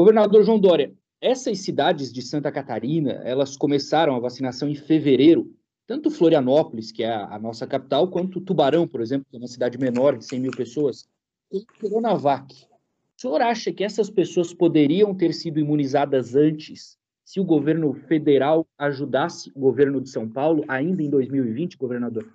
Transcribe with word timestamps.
Governador 0.00 0.42
João 0.42 0.58
Dória, 0.58 0.94
essas 1.20 1.58
cidades 1.58 2.10
de 2.10 2.22
Santa 2.22 2.50
Catarina, 2.50 3.20
elas 3.22 3.54
começaram 3.54 4.16
a 4.16 4.18
vacinação 4.18 4.66
em 4.66 4.74
fevereiro, 4.74 5.54
tanto 5.86 6.10
Florianópolis, 6.10 6.90
que 6.90 7.02
é 7.02 7.12
a, 7.12 7.38
nossa 7.38 7.66
capital, 7.66 8.08
quanto 8.08 8.40
Tubarão, 8.40 8.88
por 8.88 9.02
exemplo, 9.02 9.26
que 9.28 9.36
é 9.36 9.38
uma 9.38 9.46
cidade 9.46 9.76
menor 9.76 10.16
de 10.16 10.24
100 10.24 10.40
mil 10.40 10.52
pessoas, 10.52 11.06
com 11.50 11.60
Coronavac. 11.78 12.64
O 12.64 13.20
senhor 13.20 13.42
acha 13.42 13.70
que 13.74 13.84
essas 13.84 14.08
pessoas 14.08 14.54
poderiam 14.54 15.14
ter 15.14 15.34
sido 15.34 15.60
imunizadas 15.60 16.34
antes 16.34 16.96
se 17.22 17.38
o 17.38 17.44
governo 17.44 17.92
federal 17.92 18.66
ajudasse 18.78 19.52
o 19.54 19.60
governo 19.60 20.00
de 20.00 20.08
São 20.08 20.26
Paulo 20.26 20.64
ainda 20.66 21.02
em 21.02 21.10
2020, 21.10 21.76
governador? 21.76 22.26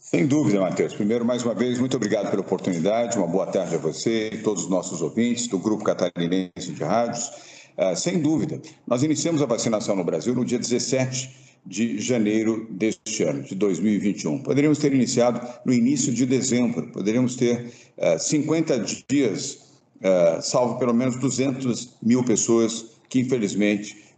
Sem 0.00 0.26
dúvida, 0.26 0.58
Matheus. 0.58 0.94
Primeiro, 0.94 1.26
mais 1.26 1.44
uma 1.44 1.54
vez, 1.54 1.78
muito 1.78 1.94
obrigado 1.94 2.30
pela 2.30 2.40
oportunidade. 2.40 3.18
Uma 3.18 3.26
boa 3.26 3.46
tarde 3.46 3.74
a 3.74 3.78
você 3.78 4.30
e 4.32 4.38
todos 4.38 4.64
os 4.64 4.70
nossos 4.70 5.02
ouvintes 5.02 5.46
do 5.46 5.58
Grupo 5.58 5.84
Catarinense 5.84 6.72
de 6.72 6.82
Rádios. 6.82 7.30
Uh, 7.76 7.94
sem 7.94 8.18
dúvida, 8.18 8.62
nós 8.86 9.02
iniciamos 9.02 9.42
a 9.42 9.46
vacinação 9.46 9.94
no 9.94 10.02
Brasil 10.02 10.34
no 10.34 10.42
dia 10.42 10.58
17 10.58 11.30
de 11.66 11.98
janeiro 12.00 12.66
deste 12.70 13.22
ano, 13.24 13.42
de 13.42 13.54
2021. 13.54 14.38
Poderíamos 14.38 14.78
ter 14.78 14.94
iniciado 14.94 15.46
no 15.66 15.72
início 15.72 16.10
de 16.14 16.24
dezembro, 16.24 16.90
poderíamos 16.92 17.36
ter 17.36 17.70
uh, 17.98 18.18
50 18.18 18.82
dias, 19.06 19.58
uh, 20.02 20.40
salvo 20.40 20.78
pelo 20.78 20.94
menos 20.94 21.16
200 21.16 21.98
mil 22.02 22.24
pessoas 22.24 22.86
que, 23.06 23.20
infelizmente, 23.20 24.08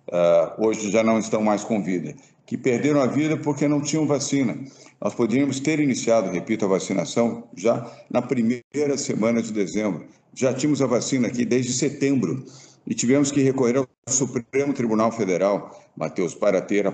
hoje 0.58 0.90
já 0.90 1.02
não 1.02 1.18
estão 1.18 1.42
mais 1.42 1.64
com 1.64 1.82
vida, 1.82 2.14
que 2.44 2.56
perderam 2.56 3.00
a 3.00 3.06
vida 3.06 3.36
porque 3.36 3.66
não 3.66 3.80
tinham 3.80 4.06
vacina. 4.06 4.58
Nós 5.02 5.16
poderíamos 5.16 5.58
ter 5.58 5.80
iniciado, 5.80 6.30
repito, 6.30 6.64
a 6.64 6.68
vacinação 6.68 7.42
já 7.56 7.90
na 8.08 8.22
primeira 8.22 8.96
semana 8.96 9.42
de 9.42 9.52
dezembro. 9.52 10.04
Já 10.32 10.54
tínhamos 10.54 10.80
a 10.80 10.86
vacina 10.86 11.26
aqui 11.26 11.44
desde 11.44 11.72
setembro 11.72 12.44
e 12.86 12.94
tivemos 12.94 13.32
que 13.32 13.42
recorrer 13.42 13.78
ao 13.78 13.88
Supremo 14.08 14.72
Tribunal 14.72 15.10
Federal, 15.10 15.76
Matheus, 15.96 16.36
para 16.36 16.60
ter 16.60 16.86
uh, 16.86 16.92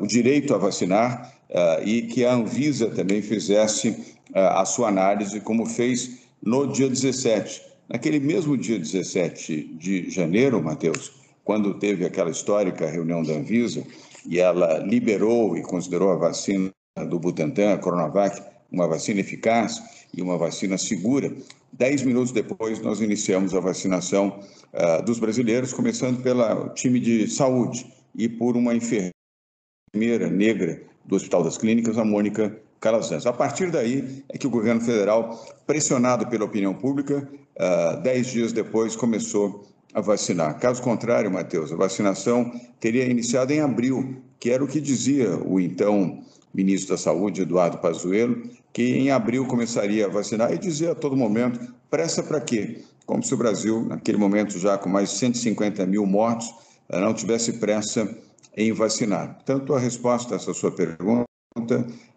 o 0.00 0.06
direito 0.06 0.54
a 0.54 0.58
vacinar 0.58 1.34
uh, 1.50 1.86
e 1.86 2.02
que 2.06 2.24
a 2.24 2.32
Anvisa 2.32 2.88
também 2.88 3.20
fizesse 3.20 3.90
uh, 3.90 4.38
a 4.38 4.64
sua 4.64 4.88
análise, 4.88 5.38
como 5.40 5.66
fez 5.66 6.20
no 6.42 6.66
dia 6.72 6.88
17. 6.88 7.60
Naquele 7.90 8.20
mesmo 8.20 8.56
dia 8.56 8.78
17 8.78 9.74
de 9.76 10.08
janeiro, 10.08 10.62
Matheus, 10.62 11.12
quando 11.44 11.74
teve 11.74 12.06
aquela 12.06 12.30
histórica 12.30 12.88
reunião 12.88 13.22
da 13.22 13.34
Anvisa 13.34 13.84
e 14.26 14.40
ela 14.40 14.78
liberou 14.78 15.58
e 15.58 15.62
considerou 15.62 16.10
a 16.10 16.16
vacina 16.16 16.72
do 17.02 17.18
Butantan, 17.18 17.74
a 17.74 17.78
Coronavac, 17.78 18.40
uma 18.70 18.86
vacina 18.86 19.18
eficaz 19.18 19.82
e 20.16 20.22
uma 20.22 20.38
vacina 20.38 20.78
segura, 20.78 21.32
dez 21.72 22.02
minutos 22.02 22.30
depois 22.30 22.80
nós 22.80 23.00
iniciamos 23.00 23.52
a 23.52 23.58
vacinação 23.58 24.38
uh, 24.72 25.02
dos 25.02 25.18
brasileiros, 25.18 25.72
começando 25.72 26.22
pelo 26.22 26.68
time 26.68 27.00
de 27.00 27.26
saúde 27.26 27.84
e 28.14 28.28
por 28.28 28.56
uma 28.56 28.76
enfermeira 28.76 30.30
negra 30.30 30.80
do 31.04 31.16
Hospital 31.16 31.42
das 31.42 31.58
Clínicas, 31.58 31.98
a 31.98 32.04
Mônica 32.04 32.56
Calazans. 32.80 33.26
A 33.26 33.32
partir 33.32 33.72
daí 33.72 34.22
é 34.28 34.38
que 34.38 34.46
o 34.46 34.50
governo 34.50 34.80
federal, 34.80 35.44
pressionado 35.66 36.28
pela 36.28 36.44
opinião 36.44 36.74
pública, 36.74 37.28
uh, 37.56 38.00
dez 38.02 38.28
dias 38.28 38.52
depois 38.52 38.94
começou 38.94 39.66
a 39.92 40.00
vacinar. 40.00 40.60
Caso 40.60 40.80
contrário, 40.80 41.28
Matheus, 41.28 41.72
a 41.72 41.76
vacinação 41.76 42.52
teria 42.78 43.04
iniciado 43.04 43.52
em 43.52 43.60
abril, 43.60 44.16
que 44.38 44.50
era 44.50 44.62
o 44.62 44.68
que 44.68 44.80
dizia 44.80 45.36
o 45.38 45.58
então 45.58 46.22
ministro 46.54 46.94
da 46.94 46.98
Saúde, 46.98 47.42
Eduardo 47.42 47.78
Pazuello, 47.78 48.48
que 48.72 48.82
em 48.82 49.10
abril 49.10 49.44
começaria 49.46 50.06
a 50.06 50.08
vacinar 50.08 50.52
e 50.52 50.58
dizia 50.58 50.92
a 50.92 50.94
todo 50.94 51.16
momento, 51.16 51.74
pressa 51.90 52.22
para 52.22 52.40
quê? 52.40 52.82
Como 53.04 53.22
se 53.22 53.34
o 53.34 53.36
Brasil, 53.36 53.84
naquele 53.84 54.16
momento 54.16 54.58
já 54.58 54.78
com 54.78 54.88
mais 54.88 55.10
de 55.10 55.16
150 55.16 55.84
mil 55.86 56.06
mortos, 56.06 56.54
eh, 56.88 57.00
não 57.00 57.12
tivesse 57.12 57.54
pressa 57.54 58.08
em 58.56 58.72
vacinar. 58.72 59.38
Tanto 59.44 59.74
a 59.74 59.78
resposta 59.78 60.34
a 60.34 60.36
essa 60.36 60.54
sua 60.54 60.70
pergunta 60.70 61.24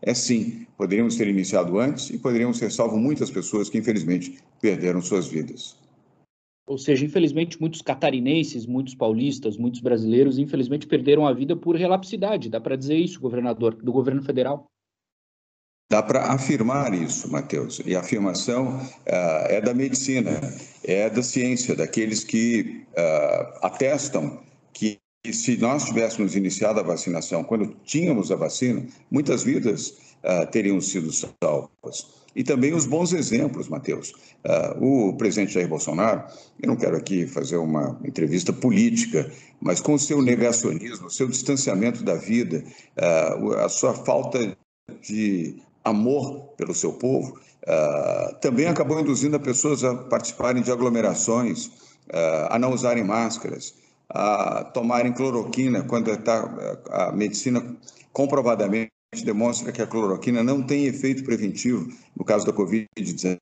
é 0.02 0.13
sim, 0.13 0.66
poderíamos 0.78 1.16
ter 1.16 1.28
iniciado 1.28 1.79
antes 1.79 2.09
e 2.09 2.17
poderíamos 2.17 2.59
ter 2.59 2.72
salvo 2.72 2.97
muitas 2.97 3.29
pessoas 3.29 3.69
que 3.69 3.78
infelizmente 3.78 4.38
perderam 4.62 5.01
suas 5.01 5.28
vidas. 5.28 5.87
Ou 6.67 6.78
seja, 6.78 7.05
infelizmente, 7.05 7.59
muitos 7.61 7.81
catarinenses, 7.81 8.66
muitos 8.66 8.94
paulistas, 8.94 9.57
muitos 9.57 9.79
brasileiros, 9.79 10.38
infelizmente, 10.38 10.85
perderam 10.85 11.25
a 11.25 11.33
vida 11.33 11.55
por 11.55 11.78
relapsidade. 11.78 12.50
Dá 12.50 12.59
para 12.59 12.75
dizer 12.75 12.97
isso, 12.97 13.22
governador, 13.22 13.73
do 13.75 13.91
governo 13.91 14.22
federal? 14.22 14.67
Dá 15.89 16.03
para 16.03 16.33
afirmar 16.33 16.94
isso, 16.94 17.31
Matheus. 17.31 17.79
E 17.85 17.95
a 17.95 18.01
afirmação 18.01 18.77
uh, 18.77 19.47
é 19.47 19.61
da 19.61 19.73
medicina, 19.73 20.31
é 20.83 21.09
da 21.09 21.23
ciência, 21.23 21.73
daqueles 21.73 22.25
que 22.25 22.83
uh, 22.91 23.66
atestam 23.66 24.44
que 24.73 25.00
se 25.31 25.56
nós 25.56 25.85
tivéssemos 25.85 26.35
iniciado 26.35 26.81
a 26.81 26.83
vacinação 26.83 27.45
quando 27.45 27.73
tínhamos 27.85 28.29
a 28.29 28.35
vacina, 28.35 28.85
muitas 29.09 29.44
vidas 29.44 29.91
uh, 30.25 30.45
teriam 30.51 30.81
sido 30.81 31.09
salvas 31.13 32.26
e 32.38 32.44
também 32.44 32.72
os 32.72 32.86
bons 32.86 33.14
exemplos, 33.14 33.68
Matheus. 33.68 34.14
Uh, 34.80 35.09
o 35.09 35.18
presidente 35.18 35.53
Jair 35.53 35.68
Bolsonaro, 35.68 36.24
eu 36.62 36.68
não 36.68 36.75
quero 36.75 36.96
aqui 36.96 37.25
fazer 37.25 37.58
uma 37.58 38.00
entrevista 38.06 38.53
política, 38.53 39.30
mas 39.59 39.81
com 39.81 39.96
o 39.96 40.00
seu 40.00 40.22
negacionismo, 40.22 41.08
o 41.08 41.09
seu 41.09 41.28
distanciamento 41.28 42.03
da 42.03 42.14
vida, 42.14 42.64
uh, 42.96 43.53
a 43.56 43.68
sua 43.68 43.96
falta 43.96 44.56
de 45.02 45.56
amor 45.84 46.53
pelo 46.56 46.75
seu 46.75 46.94
povo, 46.94 47.40
uh, 47.64 48.36
também 48.40 48.68
acabou 48.68 49.00
induzindo 49.00 49.36
as 49.36 49.42
pessoas 49.42 49.84
a 49.84 49.96
participarem 49.96 50.62
de 50.62 50.72
aglomerações, 50.72 51.72
a 52.50 52.58
não 52.58 52.72
usarem 52.72 53.04
máscaras, 53.04 53.74
a 54.09 54.64
tomarem 54.64 55.12
cloroquina 55.12 55.84
quando 55.84 56.09
está 56.09 56.80
a 56.90 57.12
medicina 57.12 57.62
comprovadamente 58.14 58.92
demonstra 59.16 59.72
que 59.72 59.81
a 59.81 59.88
cloroquina 59.88 60.44
não 60.44 60.62
tem 60.62 60.85
efeito 60.85 61.23
preventivo 61.23 61.88
no 62.16 62.25
caso 62.25 62.45
da 62.45 62.51
Covid-19, 62.51 63.40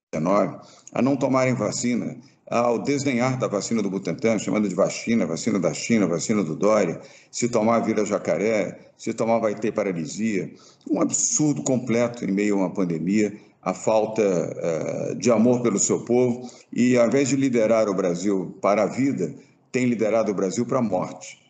a 0.93 1.01
não 1.01 1.15
tomarem 1.15 1.55
vacina, 1.55 2.17
ao 2.47 2.77
desdenhar 2.77 3.39
da 3.39 3.47
vacina 3.47 3.81
do 3.81 3.89
Butantan, 3.89 4.37
chamando 4.37 4.69
de 4.69 4.75
vacina, 4.75 5.25
vacina 5.25 5.59
da 5.59 5.73
China, 5.73 6.05
vacina 6.05 6.43
do 6.43 6.55
Dória, 6.55 7.01
se 7.31 7.49
tomar 7.49 7.79
vira 7.79 8.05
jacaré, 8.05 8.91
se 8.95 9.11
tomar 9.15 9.39
vai 9.39 9.55
ter 9.55 9.71
paralisia. 9.71 10.51
Um 10.87 11.01
absurdo 11.01 11.63
completo 11.63 12.23
em 12.23 12.31
meio 12.31 12.55
a 12.55 12.57
uma 12.59 12.69
pandemia, 12.69 13.35
a 13.63 13.73
falta 13.73 14.21
uh, 14.21 15.15
de 15.15 15.31
amor 15.31 15.63
pelo 15.63 15.79
seu 15.79 16.05
povo 16.05 16.47
e, 16.71 16.95
ao 16.95 17.07
invés 17.07 17.29
de 17.29 17.35
liderar 17.35 17.89
o 17.89 17.95
Brasil 17.95 18.55
para 18.61 18.83
a 18.83 18.87
vida, 18.87 19.33
tem 19.71 19.87
liderado 19.87 20.31
o 20.31 20.35
Brasil 20.35 20.67
para 20.67 20.77
a 20.77 20.83
morte. 20.83 21.44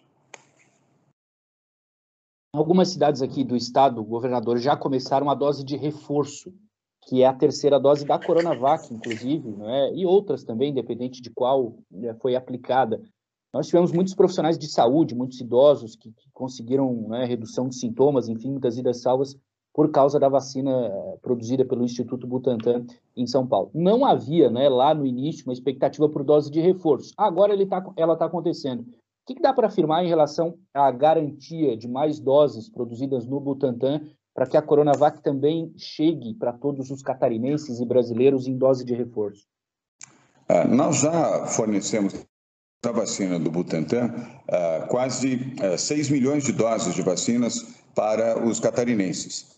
Algumas 2.56 2.88
cidades 2.88 3.22
aqui 3.22 3.44
do 3.44 3.54
estado, 3.54 4.02
governador, 4.02 4.58
já 4.60 4.78
começaram 4.78 5.30
a 5.30 5.36
dose 5.36 5.62
de 5.62 5.76
reforço, 5.76 6.54
que 7.02 7.22
é 7.22 7.28
a 7.28 7.34
terceira 7.34 7.78
dose 7.78 8.06
da 8.06 8.18
Coronavac, 8.18 8.94
inclusive, 8.94 9.56
é? 9.62 9.94
e 9.94 10.06
outras 10.06 10.46
também, 10.46 10.72
independente 10.72 11.22
de 11.22 11.30
qual 11.30 11.76
né, 11.92 12.14
foi 12.22 12.34
aplicada. 12.34 13.02
Nós 13.54 13.68
tivemos 13.68 13.92
muitos 13.92 14.16
profissionais 14.16 14.58
de 14.58 14.68
saúde, 14.68 15.14
muitos 15.14 15.42
idosos 15.42 15.98
que, 15.98 16.14
que 16.14 16.30
conseguiram 16.32 17.10
né, 17.10 17.26
redução 17.26 17.68
de 17.68 17.76
sintomas, 17.76 18.30
enfim, 18.30 18.52
muitas 18.52 18.78
vidas 18.78 19.02
salvas 19.02 19.36
por 19.74 19.92
causa 19.92 20.18
da 20.18 20.30
vacina 20.30 20.72
eh, 20.72 21.18
produzida 21.22 21.66
pelo 21.66 21.84
Instituto 21.84 22.26
Butantan 22.26 22.86
em 23.18 23.28
São 23.28 23.46
Paulo. 23.46 23.70
Não 23.74 24.06
havia, 24.06 24.50
né, 24.50 24.70
lá 24.70 24.94
no 24.94 25.06
início, 25.06 25.46
uma 25.46 25.52
expectativa 25.52 26.08
por 26.08 26.24
dose 26.24 26.50
de 26.50 26.62
reforço. 26.62 27.14
Agora 27.18 27.54
tá, 27.68 27.86
ela 27.98 28.14
está 28.14 28.26
acontecendo. 28.26 28.86
O 29.26 29.28
que, 29.28 29.34
que 29.34 29.42
dá 29.42 29.52
para 29.52 29.66
afirmar 29.66 30.06
em 30.06 30.08
relação 30.08 30.56
à 30.72 30.92
garantia 30.92 31.76
de 31.76 31.88
mais 31.88 32.20
doses 32.20 32.70
produzidas 32.70 33.26
no 33.26 33.40
Butantan 33.40 34.02
para 34.36 34.46
que 34.46 34.56
a 34.56 34.62
Coronavac 34.62 35.20
também 35.24 35.74
chegue 35.76 36.36
para 36.36 36.54
todos 36.54 36.92
os 36.92 37.02
catarinenses 37.02 37.80
e 37.80 37.86
brasileiros 37.88 38.46
em 38.46 38.56
dose 38.56 38.86
de 38.86 38.94
reforço? 38.94 39.48
É, 40.48 40.68
nós 40.68 41.00
já 41.00 41.48
fornecemos 41.48 42.14
a 42.86 42.92
vacina 42.92 43.40
do 43.40 43.50
Butantan 43.50 44.14
uh, 44.14 44.88
quase 44.90 45.56
é, 45.60 45.76
6 45.76 46.12
milhões 46.12 46.44
de 46.44 46.52
doses 46.52 46.94
de 46.94 47.02
vacinas 47.02 47.82
para 47.96 48.46
os 48.46 48.60
catarinenses. 48.60 49.56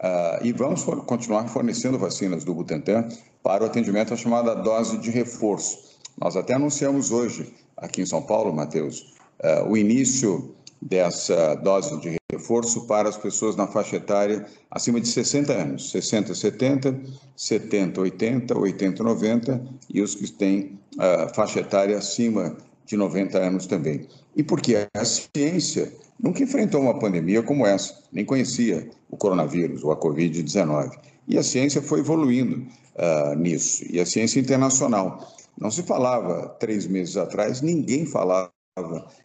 Uh, 0.00 0.42
e 0.42 0.54
vamos 0.54 0.84
for 0.84 1.04
continuar 1.04 1.48
fornecendo 1.48 1.98
vacinas 1.98 2.44
do 2.44 2.54
Butantan 2.54 3.08
para 3.42 3.62
o 3.62 3.66
atendimento 3.66 4.14
à 4.14 4.16
chamada 4.16 4.54
dose 4.54 4.96
de 4.96 5.10
reforço. 5.10 6.00
Nós 6.18 6.34
até 6.34 6.54
anunciamos 6.54 7.10
hoje 7.10 7.52
aqui 7.82 8.00
em 8.00 8.06
São 8.06 8.22
Paulo, 8.22 8.54
Matheus, 8.54 9.14
uh, 9.42 9.68
o 9.68 9.76
início 9.76 10.54
dessa 10.80 11.54
dose 11.56 12.00
de 12.00 12.16
reforço 12.30 12.86
para 12.86 13.08
as 13.08 13.16
pessoas 13.16 13.54
na 13.54 13.66
faixa 13.66 13.96
etária 13.96 14.46
acima 14.70 15.00
de 15.00 15.06
60 15.06 15.52
anos, 15.52 15.90
60, 15.90 16.34
70, 16.34 17.00
70, 17.36 18.00
80, 18.00 18.58
80, 18.58 19.02
90 19.02 19.64
e 19.92 20.00
os 20.00 20.14
que 20.14 20.30
têm 20.32 20.78
uh, 20.94 21.32
faixa 21.34 21.60
etária 21.60 21.98
acima 21.98 22.56
de 22.86 22.96
90 22.96 23.38
anos 23.38 23.66
também. 23.66 24.08
E 24.34 24.42
porque 24.42 24.88
a 24.94 25.04
ciência 25.04 25.92
nunca 26.18 26.42
enfrentou 26.42 26.80
uma 26.80 26.98
pandemia 26.98 27.42
como 27.42 27.66
essa, 27.66 28.02
nem 28.10 28.24
conhecia 28.24 28.88
o 29.10 29.16
coronavírus 29.16 29.84
ou 29.84 29.92
a 29.92 29.96
Covid-19. 29.96 30.98
E 31.28 31.38
a 31.38 31.42
ciência 31.42 31.80
foi 31.82 32.00
evoluindo 32.00 32.66
uh, 32.96 33.34
nisso, 33.36 33.84
e 33.90 34.00
a 34.00 34.06
ciência 34.06 34.40
internacional. 34.40 35.32
Não 35.58 35.70
se 35.70 35.82
falava 35.82 36.48
três 36.60 36.86
meses 36.86 37.16
atrás, 37.16 37.60
ninguém 37.60 38.06
falava 38.06 38.50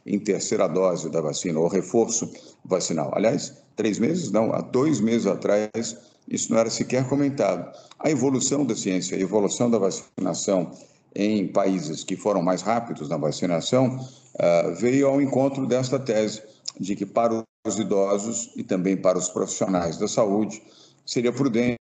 em 0.05 0.19
terceira 0.19 0.67
dose 0.67 1.09
da 1.09 1.21
vacina 1.21 1.59
ou 1.59 1.67
reforço 1.67 2.31
vacinal. 2.65 3.11
Aliás, 3.13 3.53
três 3.75 3.97
meses 3.97 4.31
não, 4.31 4.53
há 4.53 4.61
dois 4.61 4.99
meses 4.99 5.25
atrás 5.25 5.97
isso 6.27 6.51
não 6.51 6.59
era 6.59 6.69
sequer 6.69 7.07
comentado. 7.07 7.73
A 7.99 8.11
evolução 8.11 8.65
da 8.65 8.75
ciência, 8.75 9.17
a 9.17 9.21
evolução 9.21 9.71
da 9.71 9.79
vacinação 9.79 10.71
em 11.15 11.47
países 11.47 12.03
que 12.03 12.15
foram 12.15 12.43
mais 12.43 12.61
rápidos 12.61 13.09
na 13.09 13.17
vacinação 13.17 13.97
uh, 13.97 14.75
veio 14.75 15.07
ao 15.07 15.21
encontro 15.21 15.65
desta 15.65 15.97
tese 15.97 16.43
de 16.79 16.95
que 16.95 17.05
para 17.05 17.43
os 17.65 17.79
idosos 17.79 18.51
e 18.55 18.63
também 18.63 18.95
para 18.95 19.17
os 19.17 19.29
profissionais 19.29 19.97
da 19.97 20.07
saúde 20.07 20.61
seria 21.05 21.31
prudente 21.31 21.77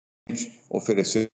oferecer 0.69 1.27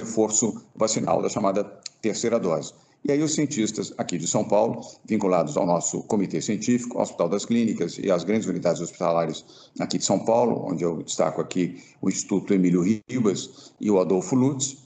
reforço 0.00 0.60
vacinal 0.74 1.22
da 1.22 1.28
chamada 1.28 1.64
terceira 2.02 2.38
dose. 2.38 2.72
E 3.02 3.10
aí 3.10 3.22
os 3.22 3.34
cientistas 3.34 3.94
aqui 3.96 4.18
de 4.18 4.26
São 4.26 4.44
Paulo, 4.44 4.82
vinculados 5.06 5.56
ao 5.56 5.64
nosso 5.64 6.02
comitê 6.02 6.40
científico, 6.42 6.98
ao 6.98 7.02
Hospital 7.02 7.30
das 7.30 7.46
Clínicas 7.46 7.98
e 7.98 8.10
às 8.10 8.24
grandes 8.24 8.46
unidades 8.46 8.82
hospitalares 8.82 9.44
aqui 9.78 9.96
de 9.96 10.04
São 10.04 10.18
Paulo, 10.18 10.66
onde 10.66 10.84
eu 10.84 11.02
destaco 11.02 11.40
aqui 11.40 11.82
o 12.02 12.10
Instituto 12.10 12.52
Emílio 12.52 12.82
Ribas 13.08 13.72
e 13.80 13.90
o 13.90 13.98
Adolfo 13.98 14.36
Lutz, 14.36 14.76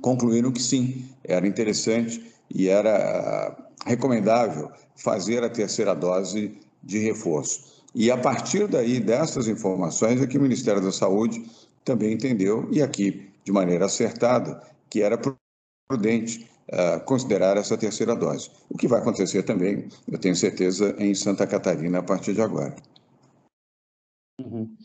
concluíram 0.00 0.52
que 0.52 0.62
sim, 0.62 1.06
era 1.24 1.46
interessante 1.46 2.24
e 2.48 2.68
era 2.68 3.56
recomendável 3.84 4.70
fazer 4.94 5.42
a 5.42 5.50
terceira 5.50 5.94
dose 5.94 6.56
de 6.82 6.98
reforço. 6.98 7.82
E 7.94 8.10
a 8.10 8.16
partir 8.16 8.68
daí, 8.68 9.00
dessas 9.00 9.48
informações, 9.48 10.20
é 10.20 10.26
que 10.26 10.38
o 10.38 10.42
Ministério 10.42 10.82
da 10.82 10.92
Saúde 10.92 11.44
também 11.84 12.12
entendeu, 12.12 12.68
e 12.70 12.82
aqui 12.82 13.28
de 13.46 13.52
maneira 13.52 13.86
acertada, 13.86 14.60
que 14.90 15.02
era 15.02 15.16
prudente 15.88 16.50
uh, 16.68 17.02
considerar 17.04 17.56
essa 17.56 17.78
terceira 17.78 18.16
dose. 18.16 18.50
O 18.68 18.76
que 18.76 18.88
vai 18.88 19.00
acontecer 19.00 19.44
também, 19.44 19.88
eu 20.10 20.18
tenho 20.18 20.34
certeza, 20.34 20.96
em 20.98 21.14
Santa 21.14 21.46
Catarina 21.46 22.00
a 22.00 22.02
partir 22.02 22.34
de 22.34 22.42
agora. 22.42 22.74
Uhum. 24.40 24.76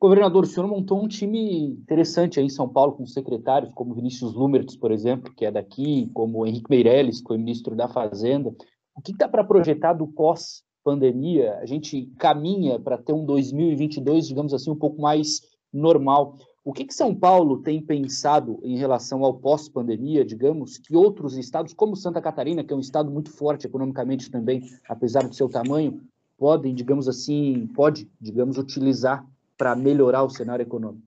Governador, 0.00 0.44
o 0.44 0.46
senhor 0.46 0.68
montou 0.68 1.02
um 1.02 1.08
time 1.08 1.64
interessante 1.64 2.38
aí 2.38 2.46
em 2.46 2.50
São 2.50 2.68
Paulo, 2.68 2.92
com 2.92 3.06
secretários 3.06 3.72
como 3.74 3.94
Vinícius 3.94 4.34
Lumertz, 4.34 4.76
por 4.76 4.92
exemplo, 4.92 5.34
que 5.34 5.44
é 5.44 5.50
daqui, 5.50 6.08
como 6.14 6.46
Henrique 6.46 6.70
Meirelles, 6.70 7.20
que 7.20 7.26
foi 7.26 7.38
ministro 7.38 7.74
da 7.74 7.88
Fazenda. 7.88 8.54
O 8.94 9.00
que 9.00 9.12
está 9.12 9.26
para 9.26 9.42
projetar 9.42 9.94
do 9.94 10.06
pós-pandemia? 10.06 11.56
A 11.58 11.66
gente 11.66 12.12
caminha 12.18 12.78
para 12.78 12.98
ter 12.98 13.12
um 13.12 13.24
2022, 13.24 14.28
digamos 14.28 14.54
assim, 14.54 14.70
um 14.70 14.76
pouco 14.76 15.00
mais 15.00 15.40
normal. 15.72 16.36
O 16.66 16.72
que, 16.72 16.84
que 16.84 16.92
São 16.92 17.14
Paulo 17.14 17.58
tem 17.58 17.80
pensado 17.80 18.58
em 18.64 18.76
relação 18.76 19.22
ao 19.22 19.32
pós-pandemia, 19.32 20.24
digamos, 20.24 20.78
que 20.78 20.96
outros 20.96 21.38
estados, 21.38 21.72
como 21.72 21.94
Santa 21.94 22.20
Catarina, 22.20 22.64
que 22.64 22.72
é 22.72 22.76
um 22.76 22.80
estado 22.80 23.08
muito 23.08 23.30
forte 23.30 23.68
economicamente 23.68 24.28
também, 24.28 24.68
apesar 24.88 25.22
do 25.22 25.32
seu 25.32 25.48
tamanho, 25.48 26.00
podem, 26.36 26.74
digamos 26.74 27.06
assim, 27.06 27.68
pode, 27.72 28.10
digamos, 28.20 28.58
utilizar 28.58 29.24
para 29.56 29.76
melhorar 29.76 30.24
o 30.24 30.28
cenário 30.28 30.64
econômico? 30.64 31.04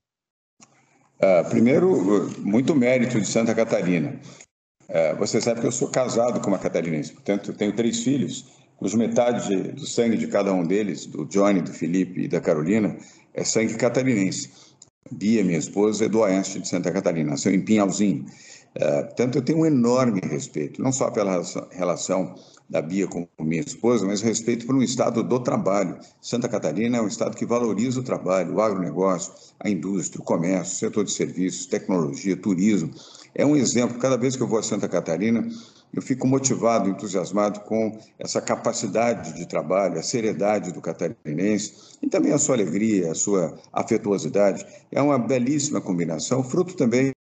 Uh, 1.17 1.49
primeiro, 1.49 2.29
muito 2.39 2.73
mérito 2.73 3.19
de 3.19 3.27
Santa 3.27 3.53
Catarina. 3.53 4.17
Uh, 4.87 5.17
você 5.17 5.41
sabe 5.41 5.59
que 5.59 5.67
eu 5.67 5.73
sou 5.73 5.89
casado 5.89 6.39
com 6.39 6.47
uma 6.47 6.57
catarinense, 6.57 7.11
portanto, 7.11 7.51
tenho 7.51 7.75
três 7.75 8.01
filhos, 8.01 8.45
cuja 8.77 8.95
metade 8.95 9.73
do 9.73 9.85
sangue 9.85 10.15
de 10.15 10.27
cada 10.27 10.53
um 10.53 10.65
deles, 10.65 11.05
do 11.05 11.25
Johnny, 11.25 11.61
do 11.61 11.73
Felipe 11.73 12.21
e 12.21 12.27
da 12.29 12.39
Carolina, 12.39 12.95
é 13.33 13.43
sangue 13.43 13.75
catarinense. 13.75 14.68
Bia, 15.11 15.43
minha 15.43 15.57
esposa, 15.57 16.05
é 16.05 16.09
do 16.09 16.19
oeste 16.19 16.59
de 16.59 16.67
Santa 16.67 16.91
Catarina, 16.91 17.31
nasceu 17.31 17.53
em 17.53 17.61
Pinhalzinho. 17.61 18.25
Uh, 18.77 19.05
portanto, 19.05 19.37
eu 19.37 19.41
tenho 19.41 19.59
um 19.59 19.65
enorme 19.65 20.21
respeito, 20.21 20.81
não 20.81 20.91
só 20.91 21.09
pela 21.09 21.41
relação 21.71 22.35
da 22.69 22.81
Bia 22.81 23.07
com 23.07 23.27
minha 23.39 23.61
esposa, 23.61 24.05
mas 24.05 24.21
respeito 24.21 24.67
por 24.67 24.75
um 24.75 24.83
estado 24.83 25.23
do 25.23 25.39
trabalho. 25.39 25.97
Santa 26.21 26.47
Catarina 26.47 26.97
é 26.97 27.01
um 27.01 27.07
estado 27.07 27.35
que 27.35 27.45
valoriza 27.45 27.99
o 27.99 28.03
trabalho, 28.03 28.53
o 28.53 28.61
agronegócio, 28.61 29.33
a 29.59 29.69
indústria, 29.69 30.21
o 30.21 30.23
comércio, 30.23 30.75
o 30.75 30.79
setor 30.79 31.05
de 31.05 31.11
serviços, 31.11 31.65
tecnologia, 31.65 32.37
turismo. 32.37 32.91
É 33.33 33.43
um 33.43 33.55
exemplo. 33.55 33.97
Cada 33.97 34.17
vez 34.17 34.35
que 34.35 34.43
eu 34.43 34.47
vou 34.47 34.59
a 34.59 34.63
Santa 34.63 34.87
Catarina, 34.87 35.47
eu 35.93 36.01
fico 36.01 36.27
motivado, 36.27 36.89
entusiasmado 36.89 37.61
com 37.61 37.97
essa 38.17 38.41
capacidade 38.41 39.33
de 39.33 39.47
trabalho, 39.47 39.99
a 39.99 40.03
seriedade 40.03 40.71
do 40.71 40.81
catarinense 40.81 41.73
e 42.01 42.07
também 42.07 42.31
a 42.31 42.37
sua 42.37 42.55
alegria, 42.55 43.11
a 43.11 43.15
sua 43.15 43.57
afetuosidade. 43.73 44.65
É 44.91 45.01
uma 45.01 45.17
belíssima 45.17 45.81
combinação, 45.81 46.43
fruto 46.43 46.75
também 46.75 47.11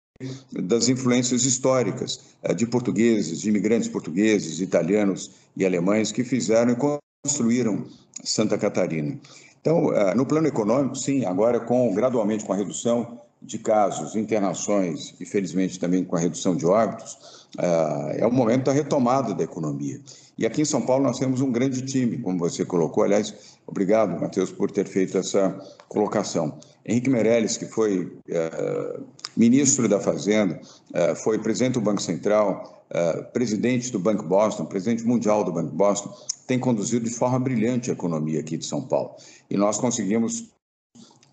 das 0.52 0.88
influências 0.88 1.44
históricas 1.44 2.20
eh, 2.42 2.52
de 2.52 2.66
portugueses, 2.66 3.40
de 3.40 3.48
imigrantes 3.48 3.88
portugueses, 3.88 4.60
italianos 4.60 5.30
e 5.56 5.64
alemães 5.64 6.10
que 6.10 6.24
fizeram 6.24 6.72
e 6.72 6.76
construíram 7.24 7.86
Santa 8.24 8.58
Catarina. 8.58 9.16
Então, 9.60 9.92
eh, 9.92 10.14
no 10.14 10.26
plano 10.26 10.48
econômico, 10.48 10.96
sim, 10.96 11.24
agora 11.24 11.60
com 11.60 11.94
gradualmente 11.94 12.44
com 12.44 12.52
a 12.52 12.56
redução 12.56 13.20
de 13.40 13.58
casos, 13.58 14.16
internações 14.16 15.14
e 15.20 15.24
felizmente 15.24 15.78
também 15.78 16.04
com 16.04 16.16
a 16.16 16.20
redução 16.20 16.56
de 16.56 16.66
óbitos, 16.66 17.37
é 17.56 18.26
o 18.26 18.32
momento 18.32 18.66
da 18.66 18.72
retomada 18.72 19.34
da 19.34 19.42
economia. 19.42 20.00
E 20.38 20.46
aqui 20.46 20.62
em 20.62 20.64
São 20.64 20.80
Paulo 20.82 21.02
nós 21.02 21.18
temos 21.18 21.40
um 21.40 21.50
grande 21.50 21.82
time, 21.82 22.18
como 22.18 22.38
você 22.38 22.64
colocou. 22.64 23.02
Aliás, 23.02 23.34
obrigado, 23.66 24.20
Matheus, 24.20 24.52
por 24.52 24.70
ter 24.70 24.86
feito 24.86 25.18
essa 25.18 25.58
colocação. 25.88 26.58
Henrique 26.86 27.10
Meirelles, 27.10 27.56
que 27.56 27.66
foi 27.66 28.04
uh, 28.04 29.04
ministro 29.36 29.88
da 29.88 29.98
Fazenda, 29.98 30.60
uh, 30.94 31.16
foi 31.16 31.38
presidente 31.40 31.74
do 31.74 31.80
Banco 31.80 32.00
Central, 32.00 32.84
uh, 32.90 33.24
presidente 33.32 33.90
do 33.90 33.98
Banco 33.98 34.24
Boston, 34.24 34.64
presidente 34.64 35.04
mundial 35.04 35.42
do 35.42 35.52
Banco 35.52 35.74
Boston, 35.74 36.14
tem 36.46 36.58
conduzido 36.58 37.04
de 37.04 37.14
forma 37.14 37.40
brilhante 37.40 37.90
a 37.90 37.92
economia 37.92 38.38
aqui 38.38 38.56
de 38.56 38.64
São 38.64 38.80
Paulo. 38.80 39.16
E 39.50 39.56
nós 39.56 39.76
conseguimos, 39.76 40.50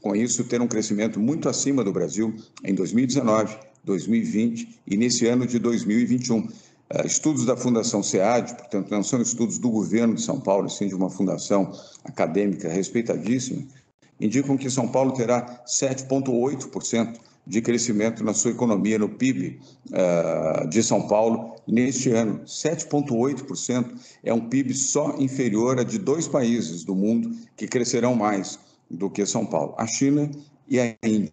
com 0.02 0.16
isso, 0.16 0.44
ter 0.46 0.60
um 0.62 0.68
crescimento 0.68 1.20
muito 1.20 1.48
acima 1.48 1.84
do 1.84 1.94
Brasil 1.94 2.36
em 2.64 2.74
2019 2.74 3.56
2020 3.86 4.82
e 4.88 4.98
nesse 4.98 5.26
ano 5.28 5.46
de 5.48 5.60
2021. 5.60 6.48
Ah, 6.90 7.06
estudos 7.06 7.46
da 7.46 7.58
Fundação 7.58 8.04
SEAD, 8.04 8.56
portanto, 8.56 8.92
não 8.92 9.02
são 9.02 9.22
estudos 9.22 9.58
do 9.58 9.70
governo 9.70 10.16
de 10.16 10.22
São 10.22 10.40
Paulo, 10.40 10.70
sim 10.70 10.88
de 10.88 10.96
uma 10.96 11.10
fundação 11.10 11.72
acadêmica 12.04 12.70
respeitadíssima, 12.70 13.64
indicam 14.20 14.56
que 14.56 14.70
São 14.70 14.88
Paulo 14.88 15.12
terá 15.14 15.64
7,8% 15.66 17.20
de 17.48 17.62
crescimento 17.62 18.24
na 18.24 18.34
sua 18.34 18.52
economia, 18.52 18.98
no 18.98 19.10
PIB 19.10 19.60
uh, 19.90 20.68
de 20.68 20.82
São 20.82 21.08
Paulo 21.08 21.56
neste 21.68 22.12
ano. 22.12 22.42
7,8% 22.46 24.00
é 24.24 24.34
um 24.34 24.50
PIB 24.50 24.74
só 24.74 25.16
inferior 25.20 25.80
a 25.80 25.84
de 25.84 26.00
dois 26.00 26.28
países 26.28 26.84
do 26.84 26.96
mundo 26.96 27.32
que 27.56 27.68
crescerão 27.68 28.16
mais 28.16 28.60
do 28.90 29.10
que 29.10 29.26
São 29.26 29.46
Paulo: 29.46 29.76
a 29.78 29.86
China 29.86 30.30
e 30.68 30.80
a 30.80 30.96
Índia. 31.04 31.32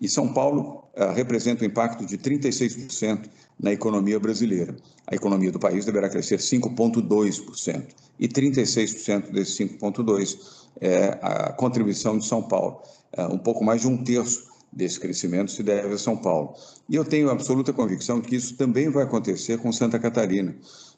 E 0.00 0.08
São 0.08 0.32
Paulo 0.32 0.87
uh, 0.98 1.12
representa 1.14 1.64
um 1.64 1.66
impacto 1.66 2.04
de 2.04 2.18
36% 2.18 3.26
na 3.58 3.72
economia 3.72 4.18
brasileira. 4.18 4.76
A 5.06 5.14
economia 5.14 5.50
do 5.50 5.58
país 5.58 5.84
deverá 5.84 6.08
crescer 6.08 6.38
5,2%. 6.38 7.86
E 8.18 8.28
36% 8.28 9.30
desse 9.30 9.64
5,2% 9.64 10.38
é 10.80 11.18
a 11.22 11.52
contribuição 11.52 12.18
de 12.18 12.26
São 12.26 12.42
Paulo. 12.42 12.82
Uh, 13.16 13.34
um 13.34 13.38
pouco 13.38 13.64
mais 13.64 13.80
de 13.80 13.88
um 13.88 13.96
terço 13.96 14.48
desse 14.72 15.00
crescimento 15.00 15.50
se 15.50 15.62
deve 15.62 15.94
a 15.94 15.98
São 15.98 16.16
Paulo. 16.16 16.54
E 16.88 16.94
eu 16.94 17.04
tenho 17.04 17.30
absoluta 17.30 17.72
convicção 17.72 18.20
que 18.20 18.36
isso 18.36 18.56
também 18.56 18.90
vai 18.90 19.04
acontecer 19.04 19.58
com 19.58 19.72
Santa 19.72 19.98
Catarina. 19.98 20.54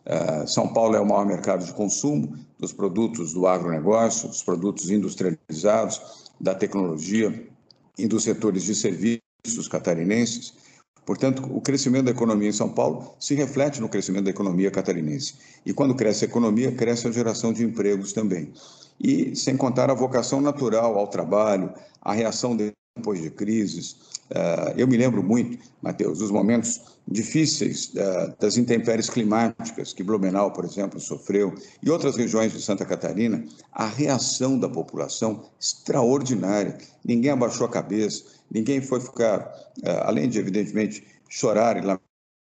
Uh, 0.07 0.47
São 0.49 0.73
Paulo 0.73 0.97
é 0.97 1.01
o 1.01 1.07
maior 1.07 1.27
mercado 1.27 1.65
de 1.65 1.73
consumo 1.73 2.37
dos 2.59 2.73
produtos 2.73 3.33
do 3.33 3.47
agronegócio, 3.47 4.29
dos 4.29 4.43
produtos 4.43 4.91
industrializados, 4.91 6.31
da 6.41 6.55
tecnologia, 6.55 7.49
e 8.01 8.07
dos 8.07 8.25
setores 8.25 8.65
de 8.65 8.75
serviços 8.75 9.30
catarinenses. 9.69 10.55
Portanto, 11.05 11.43
o 11.51 11.61
crescimento 11.61 12.05
da 12.05 12.11
economia 12.11 12.49
em 12.49 12.53
São 12.53 12.69
Paulo 12.69 13.15
se 13.19 13.35
reflete 13.35 13.81
no 13.81 13.89
crescimento 13.89 14.25
da 14.25 14.31
economia 14.31 14.71
catarinense. 14.71 15.35
E 15.65 15.73
quando 15.73 15.95
cresce 15.95 16.25
a 16.25 16.29
economia, 16.29 16.73
cresce 16.73 17.09
a 17.09 17.11
geração 17.11 17.53
de 17.53 17.65
empregos 17.65 18.13
também. 18.13 18.53
E 19.01 19.35
sem 19.35 19.57
contar 19.57 19.91
a 19.91 19.95
vocação 19.95 20.41
natural 20.41 20.99
ao 20.99 21.09
trabalho, 21.09 21.73
a 22.01 22.13
reação 22.13 22.57
depois 22.97 23.21
de 23.21 23.31
crises. 23.31 23.97
Uh, 24.31 24.73
eu 24.77 24.87
me 24.87 24.97
lembro 24.97 25.23
muito, 25.23 25.59
Matheus, 25.83 26.19
dos 26.19 26.31
momentos 26.31 26.81
difíceis 27.09 27.93
uh, 27.95 28.35
das 28.39 28.57
intempéries 28.57 29.09
climáticas 29.09 29.93
que 29.93 30.03
Blumenau, 30.03 30.53
por 30.53 30.65
exemplo, 30.65 31.01
sofreu 31.01 31.55
e 31.83 31.91
outras 31.91 32.17
regiões 32.17 32.53
de 32.53 32.63
Santa 32.63 32.85
Catarina. 32.85 33.45
A 33.73 33.87
reação 33.87 34.59
da 34.59 34.69
população 34.69 35.45
extraordinária. 35.59 36.79
Ninguém 37.05 37.31
abaixou 37.31 37.67
a 37.67 37.71
cabeça, 37.71 38.25
ninguém 38.51 38.81
foi 38.81 39.01
ficar, 39.01 39.41
uh, 39.41 40.05
além 40.05 40.29
de, 40.29 40.39
evidentemente, 40.39 41.05
chorar 41.29 41.77
e 41.77 41.99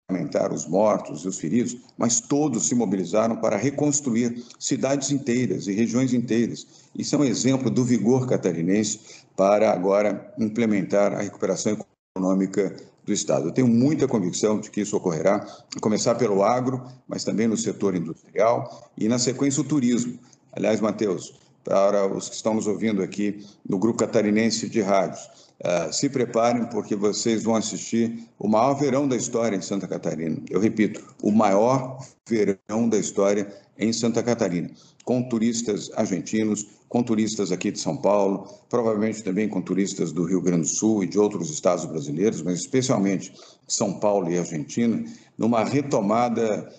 lamentar 0.10 0.54
os 0.54 0.66
mortos 0.66 1.26
e 1.26 1.28
os 1.28 1.38
feridos, 1.38 1.78
mas 1.98 2.22
todos 2.22 2.68
se 2.68 2.74
mobilizaram 2.74 3.36
para 3.38 3.58
reconstruir 3.58 4.44
cidades 4.58 5.12
inteiras 5.12 5.68
e 5.68 5.74
regiões 5.74 6.14
inteiras. 6.14 6.66
Isso 6.96 7.16
é 7.16 7.20
um 7.20 7.26
exemplo 7.26 7.70
do 7.70 7.84
vigor 7.84 8.26
catarinense 8.26 9.27
para 9.38 9.72
agora 9.72 10.34
implementar 10.40 11.14
a 11.14 11.22
recuperação 11.22 11.78
econômica 12.16 12.76
do 13.06 13.14
Estado. 13.14 13.48
Eu 13.48 13.52
tenho 13.54 13.68
muita 13.68 14.08
convicção 14.08 14.60
de 14.60 14.72
que 14.72 14.82
isso 14.82 14.98
ocorrerá, 14.98 15.46
começar 15.80 16.16
pelo 16.16 16.44
agro, 16.44 16.84
mas 17.08 17.24
também 17.24 17.48
no 17.48 17.56
setor 17.56 17.96
industrial 17.96 18.92
e, 18.98 19.08
na 19.08 19.20
sequência, 19.20 19.62
o 19.62 19.64
turismo. 19.64 20.20
Aliás, 20.52 20.82
Matheus, 20.82 21.36
para 21.64 22.08
os 22.08 22.28
que 22.28 22.36
estão 22.36 22.56
nos 22.56 22.66
ouvindo 22.66 23.04
aqui 23.04 23.46
no 23.68 23.78
Grupo 23.78 24.00
Catarinense 24.00 24.68
de 24.68 24.82
Rádios, 24.82 25.47
uh, 25.64 25.92
se 25.92 26.10
preparem 26.10 26.66
porque 26.66 26.96
vocês 26.96 27.44
vão 27.44 27.56
assistir 27.56 28.28
o 28.38 28.48
maior 28.48 28.74
verão 28.76 29.08
da 29.08 29.16
história 29.16 29.56
em 29.56 29.62
Santa 29.62 29.88
Catarina. 29.88 30.38
Eu 30.50 30.60
repito, 30.60 31.04
o 31.22 31.32
maior 31.32 32.00
verão 32.28 32.90
da 32.90 32.98
história 32.98 33.52
em 33.78 33.94
Santa 33.94 34.24
Catarina, 34.24 34.70
com 35.04 35.22
turistas 35.24 35.92
argentinos, 35.96 36.68
com 36.90 37.04
turistas 37.04 37.52
aqui 37.52 37.72
de 37.72 37.80
São 37.80 37.98
Paulo, 37.98 38.48
provavelmente 38.70 39.24
também 39.24 39.48
com 39.48 39.62
turistas 39.62 40.12
do 40.12 40.24
Rio 40.24 40.42
Grande 40.42 40.62
do 40.62 40.68
Sul 40.68 41.04
e 41.04 41.08
de 41.08 41.20
outros 41.20 41.50
estados 41.50 41.86
brasileiros, 41.86 42.42
mas 42.42 42.60
especialmente 42.60 43.34
São 43.68 44.00
Paulo 44.00 44.32
e 44.32 44.38
Argentina, 44.38 45.04
numa 45.38 45.64
retomada 45.64 46.72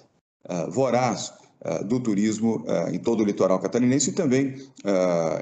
uh, 0.49 0.71
voraz 0.71 1.33
uh, 1.61 1.85
do 1.85 2.01
turismo 2.01 2.65
em 2.91 2.99
todo 2.99 3.23
o 3.23 3.25
litoral 3.25 3.61
catarinense 3.61 4.11
e 4.11 4.15
também 4.15 4.55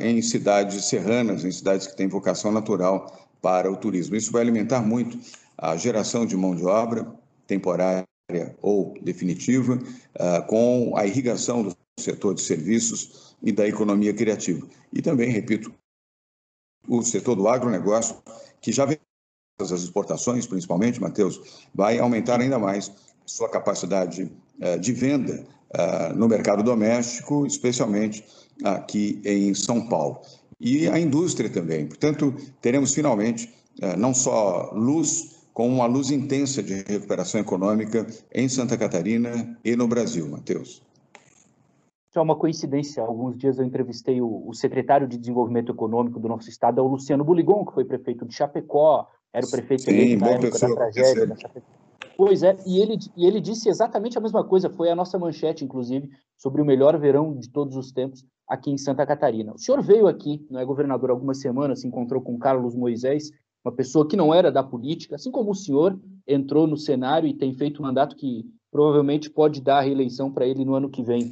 em 0.01 0.21
cidades 0.21 0.85
serranas, 0.87 1.45
em 1.45 1.51
cidades 1.51 1.87
que 1.87 1.97
têm 1.97 2.09
vocação 2.09 2.51
natural 2.51 3.26
para 3.41 3.71
o 3.71 3.77
turismo. 3.77 4.17
Isso 4.17 4.33
vai 4.33 4.43
alimentar 4.43 4.81
muito 4.83 5.19
a 5.57 5.77
geração 5.77 6.27
de 6.27 6.37
mão 6.37 6.55
de 6.55 6.65
obra 6.65 7.07
temporária 7.47 8.05
ou 8.61 8.95
definitiva, 9.01 9.79
com 10.49 10.95
a 10.97 11.07
irrigação 11.07 11.63
do 11.63 11.77
setor 11.99 12.35
de 12.35 12.43
serviços 12.43 13.37
e 13.43 13.53
da 13.53 13.67
economia 13.67 14.13
criativa. 14.13 14.67
E 14.93 15.01
também, 15.01 15.31
repito, 15.31 15.73
o 16.89 17.03
setor 17.03 17.35
do 17.35 17.49
agronegócio, 17.49 18.17
que 18.61 18.73
já 18.73 18.85
vem 18.85 18.99
as 19.61 19.71
exportações, 19.71 20.47
principalmente, 20.47 21.01
Matheus, 21.01 21.41
vai 21.75 21.99
aumentar 21.99 22.41
ainda 22.41 22.59
mais 22.59 22.93
sua 23.25 23.49
capacidade 23.49 24.31
uh, 24.61 24.79
de 24.79 24.93
venda 24.93 25.45
uh, 25.75 26.15
no 26.15 26.29
mercado 26.29 26.63
doméstico, 26.63 27.47
especialmente 27.47 28.25
aqui 28.63 29.21
em 29.25 29.55
São 29.55 29.89
Paulo. 29.89 30.21
E 30.61 30.89
a 30.89 30.99
indústria 30.99 31.51
também. 31.51 31.87
Portanto, 31.87 32.35
teremos 32.61 32.95
finalmente 32.95 33.53
uh, 33.83 33.97
não 33.99 34.15
só 34.15 34.73
luz, 34.73 35.47
como 35.53 35.75
uma 35.75 35.87
luz 35.87 36.11
intensa 36.11 36.63
de 36.63 36.83
recuperação 36.83 37.41
econômica 37.41 38.07
em 38.33 38.49
Santa 38.49 38.77
Catarina 38.77 39.59
e 39.65 39.77
no 39.77 39.87
Brasil, 39.87 40.29
Matheus 40.29 40.87
é 42.19 42.23
uma 42.23 42.37
coincidência. 42.37 43.03
Alguns 43.03 43.37
dias 43.37 43.59
eu 43.59 43.65
entrevistei 43.65 44.21
o, 44.21 44.49
o, 44.49 44.55
secretário 44.55 45.07
de 45.07 45.17
Desenvolvimento 45.17 45.73
Econômico 45.73 46.19
do 46.19 46.29
nosso 46.29 46.49
estado, 46.49 46.81
é 46.81 46.83
o 46.83 46.87
Luciano 46.87 47.25
Buligon, 47.25 47.65
que 47.65 47.75
foi 47.75 47.85
prefeito 47.85 48.25
de 48.25 48.35
Chapecó, 48.35 49.09
era 49.33 49.47
o 49.47 49.51
prefeito 49.51 49.83
Sim, 49.83 50.17
na 50.17 50.31
época 50.31 50.51
pessoa, 50.51 50.71
da 50.71 50.77
tragédia 50.77 51.27
da 51.27 51.37
Chapecó. 51.37 51.67
Pois 52.17 52.43
é, 52.43 52.57
e 52.67 52.81
ele, 52.81 52.99
e 53.17 53.27
ele 53.27 53.41
disse 53.41 53.69
exatamente 53.69 54.17
a 54.17 54.21
mesma 54.21 54.43
coisa, 54.43 54.71
foi 54.71 54.91
a 54.91 54.97
nossa 54.97 55.19
manchete, 55.19 55.65
inclusive, 55.65 56.11
sobre 56.37 56.63
o 56.63 56.65
melhor 56.65 56.99
verão 56.99 57.35
de 57.35 57.51
todos 57.51 57.77
os 57.77 57.93
tempos 57.93 58.25
aqui 58.49 58.71
em 58.71 58.79
Santa 58.79 59.07
Catarina. 59.07 59.53
O 59.55 59.59
senhor 59.59 59.83
veio 59.83 60.07
aqui, 60.07 60.47
não 60.51 60.61
é 60.61 60.65
governador, 60.65 61.11
algumas 61.11 61.41
semanas, 61.41 61.81
se 61.81 61.87
encontrou 61.87 62.21
com 62.21 62.39
Carlos 62.39 62.75
Moisés, 62.75 63.31
uma 63.65 63.73
pessoa 63.73 64.07
que 64.07 64.17
não 64.17 64.33
era 64.33 64.53
da 64.53 64.63
política, 64.63 65.17
assim 65.17 65.31
como 65.31 65.51
o 65.51 65.55
senhor 65.55 65.99
entrou 66.27 66.67
no 66.67 66.77
cenário 66.77 67.29
e 67.29 67.35
tem 67.35 67.53
feito 67.53 67.83
um 67.83 67.87
mandato 67.87 68.15
que 68.15 68.45
provavelmente 68.71 69.29
pode 69.29 69.61
dar 69.61 69.79
a 69.79 69.83
reeleição 69.83 70.31
para 70.31 70.47
ele 70.47 70.65
no 70.65 70.75
ano 70.75 70.89
que 70.89 71.03
vem 71.03 71.31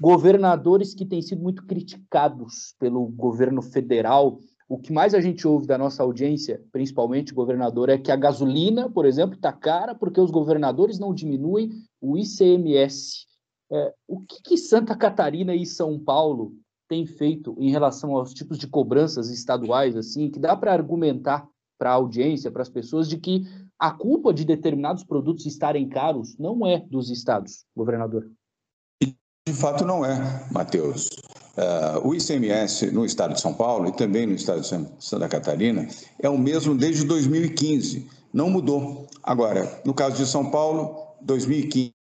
governadores 0.00 0.94
que 0.94 1.06
têm 1.06 1.22
sido 1.22 1.42
muito 1.42 1.64
criticados 1.64 2.74
pelo 2.78 3.06
governo 3.06 3.62
federal. 3.62 4.38
O 4.68 4.78
que 4.78 4.92
mais 4.92 5.14
a 5.14 5.20
gente 5.20 5.46
ouve 5.46 5.66
da 5.66 5.78
nossa 5.78 6.02
audiência, 6.02 6.62
principalmente 6.72 7.32
governador, 7.32 7.88
é 7.88 7.96
que 7.96 8.10
a 8.10 8.16
gasolina, 8.16 8.90
por 8.90 9.06
exemplo, 9.06 9.36
está 9.36 9.52
cara 9.52 9.94
porque 9.94 10.20
os 10.20 10.30
governadores 10.30 10.98
não 10.98 11.14
diminuem 11.14 11.70
o 12.00 12.18
ICMS. 12.18 13.26
É, 13.70 13.92
o 14.06 14.20
que, 14.20 14.42
que 14.42 14.56
Santa 14.56 14.96
Catarina 14.96 15.54
e 15.54 15.66
São 15.66 15.98
Paulo 15.98 16.54
têm 16.88 17.04
feito 17.04 17.56
em 17.58 17.70
relação 17.70 18.16
aos 18.16 18.32
tipos 18.32 18.58
de 18.58 18.66
cobranças 18.66 19.28
estaduais, 19.30 19.96
assim, 19.96 20.30
que 20.30 20.38
dá 20.38 20.56
para 20.56 20.72
argumentar 20.72 21.48
para 21.78 21.90
a 21.90 21.94
audiência, 21.94 22.50
para 22.50 22.62
as 22.62 22.68
pessoas, 22.68 23.08
de 23.08 23.18
que 23.18 23.42
a 23.78 23.90
culpa 23.90 24.32
de 24.32 24.44
determinados 24.44 25.04
produtos 25.04 25.46
estarem 25.46 25.88
caros 25.88 26.36
não 26.38 26.66
é 26.66 26.78
dos 26.78 27.10
estados, 27.10 27.64
governador? 27.76 28.30
De 29.02 29.52
fato, 29.52 29.84
não 29.84 30.04
é, 30.04 30.48
Matheus. 30.50 31.08
Uh, 31.56 32.08
o 32.08 32.14
ICMS 32.14 32.90
no 32.90 33.04
estado 33.04 33.34
de 33.34 33.40
São 33.40 33.54
Paulo 33.54 33.88
e 33.88 33.92
também 33.92 34.26
no 34.26 34.34
estado 34.34 34.60
de 34.60 34.68
Santa 34.98 35.28
Catarina 35.28 35.88
é 36.20 36.28
o 36.28 36.36
mesmo 36.36 36.76
desde 36.76 37.04
2015, 37.04 38.08
não 38.32 38.50
mudou. 38.50 39.06
Agora, 39.22 39.80
no 39.84 39.94
caso 39.94 40.16
de 40.16 40.26
São 40.26 40.50
Paulo, 40.50 41.14
2015 41.22 41.95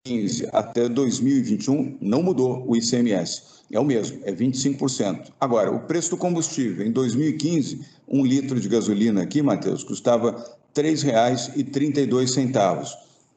até 0.51 0.89
2021 0.89 1.97
não 2.01 2.23
mudou 2.23 2.65
o 2.67 2.75
ICMS, 2.75 3.43
é 3.71 3.79
o 3.79 3.85
mesmo, 3.85 4.19
é 4.23 4.33
25%. 4.33 5.31
Agora, 5.39 5.71
o 5.71 5.81
preço 5.81 6.09
do 6.09 6.17
combustível, 6.17 6.83
em 6.85 6.91
2015, 6.91 7.81
um 8.07 8.25
litro 8.25 8.59
de 8.59 8.67
gasolina 8.67 9.21
aqui, 9.21 9.43
Matheus, 9.43 9.83
custava 9.83 10.31
R$ 10.75 10.83
3,32. 10.83 12.89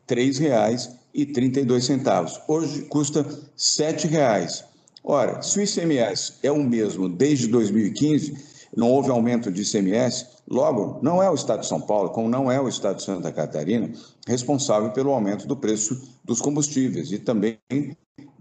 R$ 0.08 0.16
3,32 0.16 0.90
e 1.12 1.26
32 1.26 1.84
centavos. 1.84 2.40
Hoje 2.48 2.80
custa 2.82 3.22
R$ 3.22 3.28
7,00. 3.56 4.64
Ora, 5.04 5.42
se 5.42 5.58
o 5.58 5.62
ICMS 5.62 6.34
é 6.42 6.50
o 6.50 6.64
mesmo 6.64 7.10
desde 7.10 7.46
2015, 7.48 8.53
não 8.76 8.90
houve 8.90 9.10
aumento 9.10 9.50
de 9.50 9.62
ICMS, 9.62 10.26
logo, 10.48 10.98
não 11.02 11.22
é 11.22 11.30
o 11.30 11.34
Estado 11.34 11.60
de 11.60 11.66
São 11.66 11.80
Paulo, 11.80 12.10
como 12.10 12.28
não 12.28 12.50
é 12.50 12.60
o 12.60 12.68
Estado 12.68 12.96
de 12.96 13.04
Santa 13.04 13.32
Catarina, 13.32 13.90
responsável 14.26 14.90
pelo 14.90 15.12
aumento 15.12 15.46
do 15.46 15.56
preço 15.56 16.00
dos 16.24 16.40
combustíveis 16.40 17.12
e 17.12 17.18
também 17.18 17.58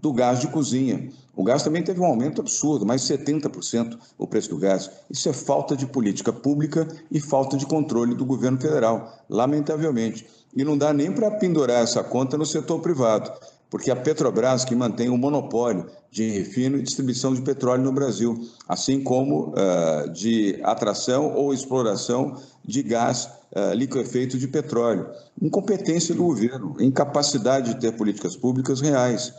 do 0.04 0.12
gás 0.12 0.40
de 0.40 0.48
cozinha. 0.48 1.08
O 1.34 1.42
gás 1.42 1.62
também 1.62 1.82
teve 1.82 1.98
um 1.98 2.04
aumento 2.04 2.40
absurdo, 2.40 2.84
mais 2.84 3.02
70% 3.02 3.98
o 4.18 4.26
preço 4.26 4.50
do 4.50 4.58
gás. 4.58 4.90
Isso 5.10 5.28
é 5.28 5.32
falta 5.32 5.74
de 5.76 5.86
política 5.86 6.32
pública 6.32 6.86
e 7.10 7.18
falta 7.18 7.56
de 7.56 7.66
controle 7.66 8.14
do 8.14 8.24
governo 8.24 8.60
federal, 8.60 9.10
lamentavelmente. 9.28 10.26
E 10.54 10.62
não 10.62 10.76
dá 10.78 10.92
nem 10.92 11.10
para 11.10 11.30
pendurar 11.30 11.82
essa 11.82 12.04
conta 12.04 12.36
no 12.36 12.46
setor 12.46 12.80
privado, 12.80 13.32
porque 13.70 13.90
a 13.90 13.96
Petrobras 13.96 14.64
que 14.64 14.74
mantém 14.74 15.08
o 15.08 15.18
monopólio 15.18 15.86
de 16.10 16.30
refino 16.30 16.78
e 16.78 16.82
distribuição 16.82 17.34
de 17.34 17.42
petróleo 17.42 17.82
no 17.82 17.92
Brasil, 17.92 18.38
assim 18.68 19.02
como 19.02 19.48
uh, 19.48 20.08
de 20.10 20.60
atração 20.62 21.34
ou 21.34 21.52
exploração 21.52 22.36
de 22.64 22.82
gás 22.82 23.28
uh, 23.52 23.74
liquefeito 23.74 24.38
de 24.38 24.46
petróleo. 24.46 25.08
Incompetência 25.42 26.14
do 26.14 26.22
governo, 26.22 26.76
incapacidade 26.78 27.74
de 27.74 27.80
ter 27.80 27.92
políticas 27.96 28.36
públicas 28.36 28.80
reais. 28.80 29.32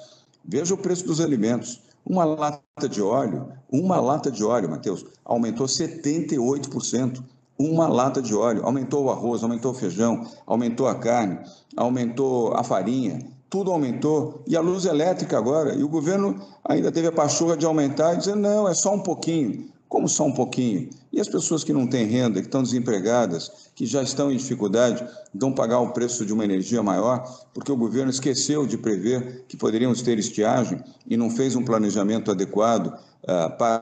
Veja 0.44 0.74
o 0.74 0.77
preço 0.77 1.05
dos 1.05 1.22
alimentos. 1.22 1.82
Uma 2.05 2.24
lata 2.24 2.89
de 2.89 3.01
óleo, 3.01 3.48
uma 3.72 4.00
lata 4.00 4.29
de 4.29 4.44
óleo, 4.44 4.70
Matheus, 4.70 5.05
aumentou 5.24 5.65
78% 5.65 7.24
uma 7.58 7.88
lata 7.88 8.22
de 8.22 8.36
óleo, 8.36 8.65
aumentou 8.65 9.05
o 9.05 9.10
arroz, 9.10 9.41
aumentou 9.41 9.72
o 9.72 9.75
feijão, 9.75 10.27
aumentou 10.46 10.88
a 10.88 10.96
carne, 10.96 11.39
aumentou 11.75 12.53
a 12.53 12.63
farinha, 12.63 13.20
tudo 13.55 13.71
aumentou. 13.71 14.43
E 14.45 14.57
a 14.57 14.59
luz 14.59 14.83
elétrica 14.83 15.38
agora, 15.38 15.74
e 15.74 15.81
o 15.81 15.88
governo 15.88 16.41
ainda 16.62 16.91
teve 16.91 17.07
a 17.07 17.12
pachorra 17.12 17.55
de 17.55 17.65
aumentar 17.65 18.13
e 18.13 18.17
dizer, 18.17 18.35
não, 18.35 18.67
é 18.67 18.74
só 18.74 18.93
um 18.93 19.00
pouquinho. 19.00 19.69
Como 19.88 20.09
só 20.09 20.25
um 20.25 20.33
pouquinho? 20.33 20.89
E 21.13 21.21
as 21.21 21.29
pessoas 21.29 21.63
que 21.63 21.71
não 21.71 21.88
têm 21.88 22.05
renda, 22.05 22.41
que 22.41 22.47
estão 22.47 22.62
desempregadas, 22.62 23.71
que 23.74 23.85
já 23.85 24.03
estão 24.03 24.29
em 24.29 24.35
dificuldade, 24.35 25.07
vão 25.33 25.53
pagar 25.53 25.79
o 25.79 25.93
preço 25.93 26.25
de 26.25 26.33
uma 26.33 26.43
energia 26.43 26.83
maior, 26.83 27.24
porque 27.53 27.71
o 27.71 27.77
governo 27.77 28.09
esqueceu 28.09 28.67
de 28.67 28.77
prever 28.77 29.45
que 29.47 29.55
poderíamos 29.55 30.01
ter 30.01 30.19
estiagem 30.19 30.83
e 31.07 31.15
não 31.15 31.29
fez 31.29 31.55
um 31.55 31.63
planejamento 31.63 32.31
adequado 32.31 32.88
uh, 32.88 33.57
para, 33.57 33.81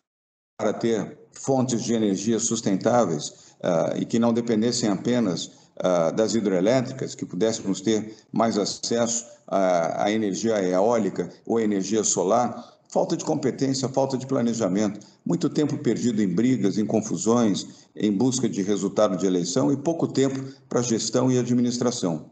ter 0.80 1.18
fontes 1.32 1.84
de 1.84 1.96
energia 1.96 2.38
sustentáveis 2.38 3.56
uh, 3.64 3.98
e 3.98 4.06
que 4.06 4.20
não 4.20 4.32
dependessem 4.32 4.88
apenas 4.88 5.63
das 6.16 6.36
hidrelétricas, 6.36 7.16
que 7.16 7.26
pudéssemos 7.26 7.82
ter 7.82 8.16
mais 8.32 8.58
acesso 8.58 9.26
à, 9.48 10.06
à 10.06 10.12
energia 10.12 10.62
eólica 10.62 11.30
ou 11.46 11.60
energia 11.60 12.04
solar, 12.04 12.74
falta 12.90 13.18
de 13.18 13.26
competência, 13.26 13.90
falta 13.90 14.18
de 14.18 14.28
planejamento, 14.28 15.00
muito 15.26 15.50
tempo 15.50 15.78
perdido 15.78 16.22
em 16.22 16.28
brigas, 16.28 16.78
em 16.78 16.86
confusões, 16.86 17.90
em 17.96 18.12
busca 18.12 18.48
de 18.48 18.62
resultado 18.62 19.18
de 19.18 19.26
eleição 19.26 19.72
e 19.72 19.78
pouco 19.78 20.08
tempo 20.08 20.40
para 20.70 20.82
gestão 20.82 21.32
e 21.32 21.40
administração. 21.40 22.30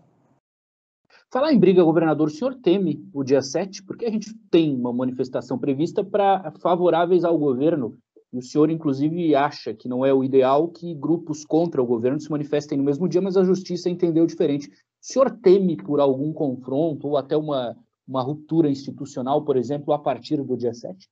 Falar 1.31 1.53
em 1.53 1.59
briga, 1.59 1.83
governador, 1.83 2.27
o 2.27 2.31
senhor 2.31 2.55
teme 2.55 3.07
o 3.13 3.23
dia 3.23 3.41
7? 3.41 3.83
Porque 3.83 4.05
a 4.05 4.11
gente 4.11 4.33
tem 4.51 4.75
uma 4.75 4.91
manifestação 4.91 5.57
prevista 5.57 6.03
para 6.03 6.51
favoráveis 6.59 7.23
ao 7.23 7.37
governo 7.37 7.97
e 8.33 8.37
o 8.37 8.41
senhor, 8.41 8.69
inclusive, 8.69 9.35
acha 9.35 9.73
que 9.73 9.89
não 9.89 10.05
é 10.05 10.13
o 10.13 10.23
ideal 10.23 10.69
que 10.69 10.95
grupos 10.95 11.43
contra 11.43 11.81
o 11.81 11.85
governo 11.85 12.19
se 12.19 12.31
manifestem 12.31 12.77
no 12.77 12.83
mesmo 12.83 13.07
dia, 13.07 13.21
mas 13.21 13.35
a 13.35 13.43
justiça 13.43 13.89
entendeu 13.89 14.25
diferente. 14.25 14.67
O 14.67 14.71
senhor 15.01 15.29
teme 15.41 15.75
por 15.75 15.99
algum 15.99 16.31
confronto 16.31 17.07
ou 17.07 17.17
até 17.17 17.35
uma, 17.35 17.75
uma 18.07 18.21
ruptura 18.21 18.69
institucional, 18.69 19.43
por 19.43 19.57
exemplo, 19.57 19.93
a 19.93 19.99
partir 19.99 20.41
do 20.41 20.55
dia 20.55 20.73
7? 20.73 21.09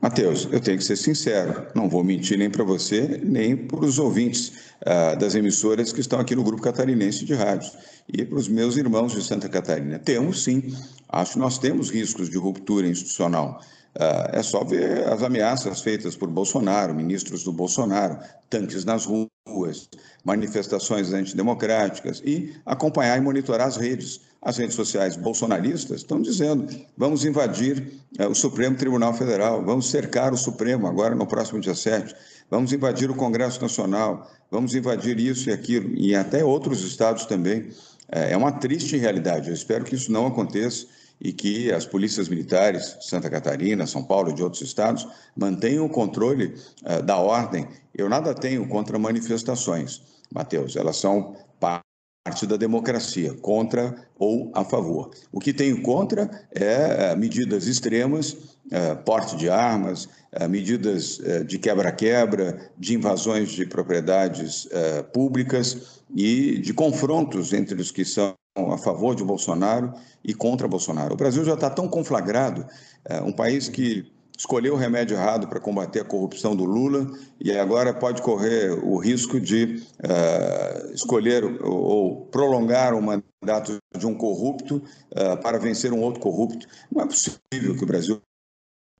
Matheus, 0.00 0.48
eu 0.52 0.60
tenho 0.60 0.78
que 0.78 0.84
ser 0.84 0.96
sincero, 0.96 1.66
não 1.74 1.88
vou 1.88 2.04
mentir 2.04 2.38
nem 2.38 2.48
para 2.48 2.62
você, 2.62 3.20
nem 3.24 3.56
para 3.56 3.84
os 3.84 3.98
ouvintes 3.98 4.76
uh, 4.82 5.18
das 5.18 5.34
emissoras 5.34 5.92
que 5.92 6.00
estão 6.00 6.20
aqui 6.20 6.34
no 6.36 6.44
Grupo 6.44 6.62
Catarinense 6.62 7.24
de 7.24 7.34
Rádios 7.34 7.76
e 8.08 8.24
para 8.24 8.38
os 8.38 8.48
meus 8.48 8.76
irmãos 8.76 9.12
de 9.12 9.22
Santa 9.22 9.48
Catarina. 9.48 9.98
Temos 9.98 10.44
sim, 10.44 10.72
acho 11.08 11.32
que 11.32 11.38
nós 11.38 11.58
temos 11.58 11.90
riscos 11.90 12.30
de 12.30 12.38
ruptura 12.38 12.86
institucional. 12.86 13.60
Uh, 13.96 14.28
é 14.30 14.42
só 14.42 14.62
ver 14.62 15.08
as 15.08 15.22
ameaças 15.22 15.80
feitas 15.80 16.14
por 16.14 16.28
Bolsonaro, 16.28 16.94
ministros 16.94 17.42
do 17.42 17.50
Bolsonaro, 17.50 18.18
tanques 18.50 18.84
nas 18.84 19.06
ruas, 19.06 19.88
manifestações 20.22 21.14
antidemocráticas 21.14 22.20
e 22.22 22.54
acompanhar 22.66 23.16
e 23.16 23.22
monitorar 23.22 23.66
as 23.66 23.78
redes 23.78 24.20
as 24.46 24.58
redes 24.58 24.76
sociais 24.76 25.16
bolsonaristas 25.16 26.02
estão 26.02 26.22
dizendo: 26.22 26.68
vamos 26.96 27.24
invadir 27.24 28.00
é, 28.16 28.28
o 28.28 28.34
Supremo 28.34 28.76
Tribunal 28.76 29.12
Federal, 29.12 29.64
vamos 29.64 29.90
cercar 29.90 30.32
o 30.32 30.36
Supremo 30.36 30.86
agora 30.86 31.16
no 31.16 31.26
próximo 31.26 31.58
dia 31.58 31.74
7, 31.74 32.14
vamos 32.48 32.72
invadir 32.72 33.10
o 33.10 33.14
Congresso 33.14 33.60
Nacional, 33.60 34.30
vamos 34.48 34.74
invadir 34.76 35.18
isso 35.18 35.50
e 35.50 35.52
aquilo, 35.52 35.92
e 35.96 36.14
até 36.14 36.44
outros 36.44 36.84
estados 36.84 37.26
também. 37.26 37.70
É, 38.08 38.34
é 38.34 38.36
uma 38.36 38.52
triste 38.52 38.96
realidade. 38.96 39.48
Eu 39.48 39.54
espero 39.54 39.84
que 39.84 39.96
isso 39.96 40.12
não 40.12 40.28
aconteça 40.28 40.86
e 41.20 41.32
que 41.32 41.72
as 41.72 41.86
polícias 41.86 42.28
militares, 42.28 42.96
Santa 43.00 43.30
Catarina, 43.30 43.86
São 43.86 44.04
Paulo 44.04 44.30
e 44.30 44.34
de 44.34 44.42
outros 44.42 44.62
estados, 44.62 45.06
mantenham 45.36 45.86
o 45.86 45.90
controle 45.90 46.54
uh, 46.82 47.02
da 47.02 47.16
ordem. 47.16 47.66
Eu 47.94 48.08
nada 48.08 48.34
tenho 48.34 48.66
contra 48.68 48.98
manifestações, 48.98 50.02
Matheus, 50.32 50.76
elas 50.76 50.96
são 50.96 51.36
parte 51.58 52.46
da 52.46 52.56
democracia, 52.56 53.34
contra 53.34 53.94
ou 54.18 54.50
a 54.54 54.64
favor. 54.64 55.10
O 55.30 55.38
que 55.38 55.52
tenho 55.52 55.80
contra 55.80 56.28
é, 56.52 57.10
é 57.12 57.16
medidas 57.16 57.66
extremas, 57.66 58.36
é, 58.70 58.94
porte 58.96 59.36
de 59.36 59.48
armas, 59.48 60.08
é, 60.32 60.46
medidas 60.48 61.20
de 61.46 61.58
quebra-quebra, 61.58 62.70
de 62.76 62.94
invasões 62.94 63.50
de 63.50 63.64
propriedades 63.64 64.68
públicas 65.12 66.02
e 66.14 66.58
de 66.58 66.74
confrontos 66.74 67.52
entre 67.52 67.80
os 67.80 67.90
que 67.90 68.04
são 68.04 68.34
a 68.56 68.78
favor 68.78 69.14
de 69.14 69.22
Bolsonaro 69.22 69.92
e 70.24 70.34
contra 70.34 70.66
Bolsonaro. 70.66 71.14
O 71.14 71.16
Brasil 71.16 71.44
já 71.44 71.54
está 71.54 71.68
tão 71.68 71.88
conflagrado, 71.88 72.66
um 73.24 73.32
país 73.32 73.68
que 73.68 74.10
escolheu 74.36 74.74
o 74.74 74.76
remédio 74.76 75.16
errado 75.16 75.48
para 75.48 75.58
combater 75.58 76.00
a 76.00 76.04
corrupção 76.04 76.54
do 76.54 76.64
Lula 76.64 77.10
e 77.40 77.50
agora 77.52 77.94
pode 77.94 78.20
correr 78.20 78.70
o 78.84 78.98
risco 78.98 79.40
de 79.40 79.82
uh, 80.04 80.92
escolher 80.92 81.44
ou, 81.62 82.26
prolongar 82.26 82.94
o 82.94 83.00
mandato 83.00 83.78
de 83.96 84.06
um 84.06 84.14
corrupto 84.14 84.82
uh, 85.12 85.40
para 85.40 85.58
vencer 85.58 85.92
um 85.92 86.02
outro 86.02 86.20
corrupto. 86.20 86.66
Não 86.92 87.02
é 87.02 87.06
possível 87.06 87.76
que 87.76 87.82
o 87.82 87.86
Brasil 87.86 88.20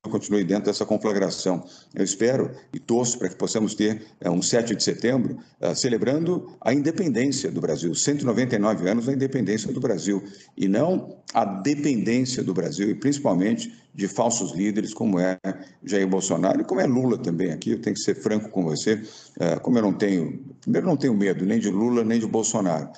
continue 0.08 0.44
dentro 0.44 0.66
dessa 0.66 0.84
conflagração. 0.84 1.64
Eu 1.94 2.04
espero 2.04 2.50
e 2.72 2.78
torço 2.78 3.18
para 3.18 3.28
que 3.28 3.36
possamos 3.36 3.74
ter 3.74 4.02
é, 4.20 4.30
um 4.30 4.42
7 4.42 4.74
de 4.74 4.82
setembro 4.82 5.38
uh, 5.60 5.74
celebrando 5.74 6.56
a 6.60 6.72
independência 6.72 7.50
do 7.50 7.60
Brasil, 7.60 7.94
199 7.94 8.88
anos 8.88 9.06
da 9.06 9.12
independência 9.12 9.72
do 9.72 9.80
Brasil, 9.80 10.22
e 10.56 10.68
não 10.68 11.16
a 11.32 11.44
dependência 11.44 12.42
do 12.42 12.54
Brasil, 12.54 12.90
e 12.90 12.94
principalmente 12.94 13.72
de 13.96 14.06
falsos 14.06 14.52
líderes 14.52 14.92
como 14.92 15.18
é 15.18 15.38
Jair 15.82 16.06
Bolsonaro 16.06 16.60
e 16.60 16.64
como 16.64 16.82
é 16.82 16.86
Lula 16.86 17.16
também 17.16 17.50
aqui. 17.50 17.70
Eu 17.70 17.80
tenho 17.80 17.96
que 17.96 18.02
ser 18.02 18.14
franco 18.14 18.50
com 18.50 18.62
você, 18.62 18.94
uh, 18.94 19.58
como 19.62 19.78
eu 19.78 19.82
não 19.82 19.94
tenho, 19.94 20.38
primeiro 20.60 20.86
não 20.86 20.98
tenho 20.98 21.14
medo 21.14 21.46
nem 21.46 21.58
de 21.58 21.70
Lula 21.70 22.04
nem 22.04 22.20
de 22.20 22.26
Bolsonaro. 22.26 22.90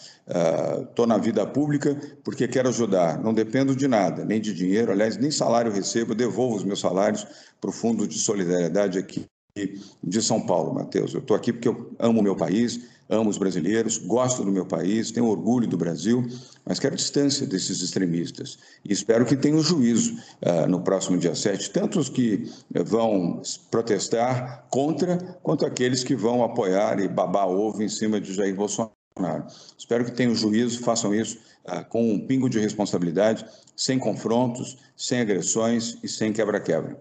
Estou 0.88 1.05
uh, 1.05 1.09
na 1.09 1.17
vida 1.17 1.47
pública 1.47 1.97
porque 2.25 2.49
quero 2.49 2.69
ajudar, 2.69 3.23
não 3.23 3.33
dependo 3.33 3.76
de 3.76 3.87
nada, 3.87 4.25
nem 4.25 4.40
de 4.40 4.52
dinheiro, 4.52 4.90
aliás, 4.90 5.17
nem 5.17 5.31
salário 5.31 5.71
recebo, 5.71 6.17
devolvo 6.17 6.57
os 6.57 6.64
meus 6.64 6.81
salários 6.81 7.25
para 7.61 7.71
o 7.71 7.73
Fundo 7.73 8.07
de 8.07 8.19
Solidariedade 8.19 8.99
aqui 8.99 9.25
de 10.02 10.23
São 10.23 10.45
Paulo, 10.45 10.75
Matheus. 10.75 11.14
Eu 11.14 11.21
estou 11.21 11.37
aqui 11.37 11.52
porque 11.52 11.69
eu 11.69 11.93
amo 11.99 12.21
o 12.21 12.23
meu 12.23 12.35
país, 12.35 12.81
amo 13.09 13.31
os 13.31 13.38
brasileiros, 13.38 13.99
gosto 13.99 14.45
do 14.45 14.53
meu 14.53 14.67
país, 14.67 15.11
tenho 15.11 15.27
orgulho 15.27 15.67
do 15.67 15.77
Brasil, 15.77 16.27
mas 16.65 16.79
quero 16.79 16.95
distância 16.95 17.47
desses 17.47 17.81
extremistas. 17.81 18.59
E 18.85 18.93
espero 18.93 19.25
que 19.25 19.37
tenham 19.37 19.62
juízo 19.62 20.15
uh, 20.43 20.69
no 20.69 20.81
próximo 20.83 21.17
dia 21.17 21.35
7, 21.35 21.71
tanto 21.71 21.99
os 21.99 22.09
que 22.09 22.50
vão 22.85 23.41
protestar 23.71 24.67
contra, 24.71 25.17
quanto 25.43 25.65
aqueles 25.65 26.04
que 26.04 26.15
vão 26.15 26.45
apoiar 26.45 27.00
e 27.00 27.09
babar 27.09 27.49
ovo 27.49 27.82
em 27.82 27.89
cima 27.89 28.21
de 28.21 28.35
Jair 28.35 28.54
Bolsonaro. 28.54 28.93
Espero 29.76 30.04
que 30.04 30.13
tenham 30.13 30.35
juízo, 30.35 30.80
façam 30.80 31.15
isso 31.15 31.39
uh, 31.67 31.85
com 31.89 32.13
um 32.13 32.21
pingo 32.21 32.49
de 32.49 32.59
responsabilidade, 32.59 33.45
sem 33.75 33.99
confrontos, 33.99 34.76
sem 34.97 35.21
agressões 35.21 35.97
e 36.02 36.09
sem 36.09 36.32
quebra-quebra. 36.32 37.00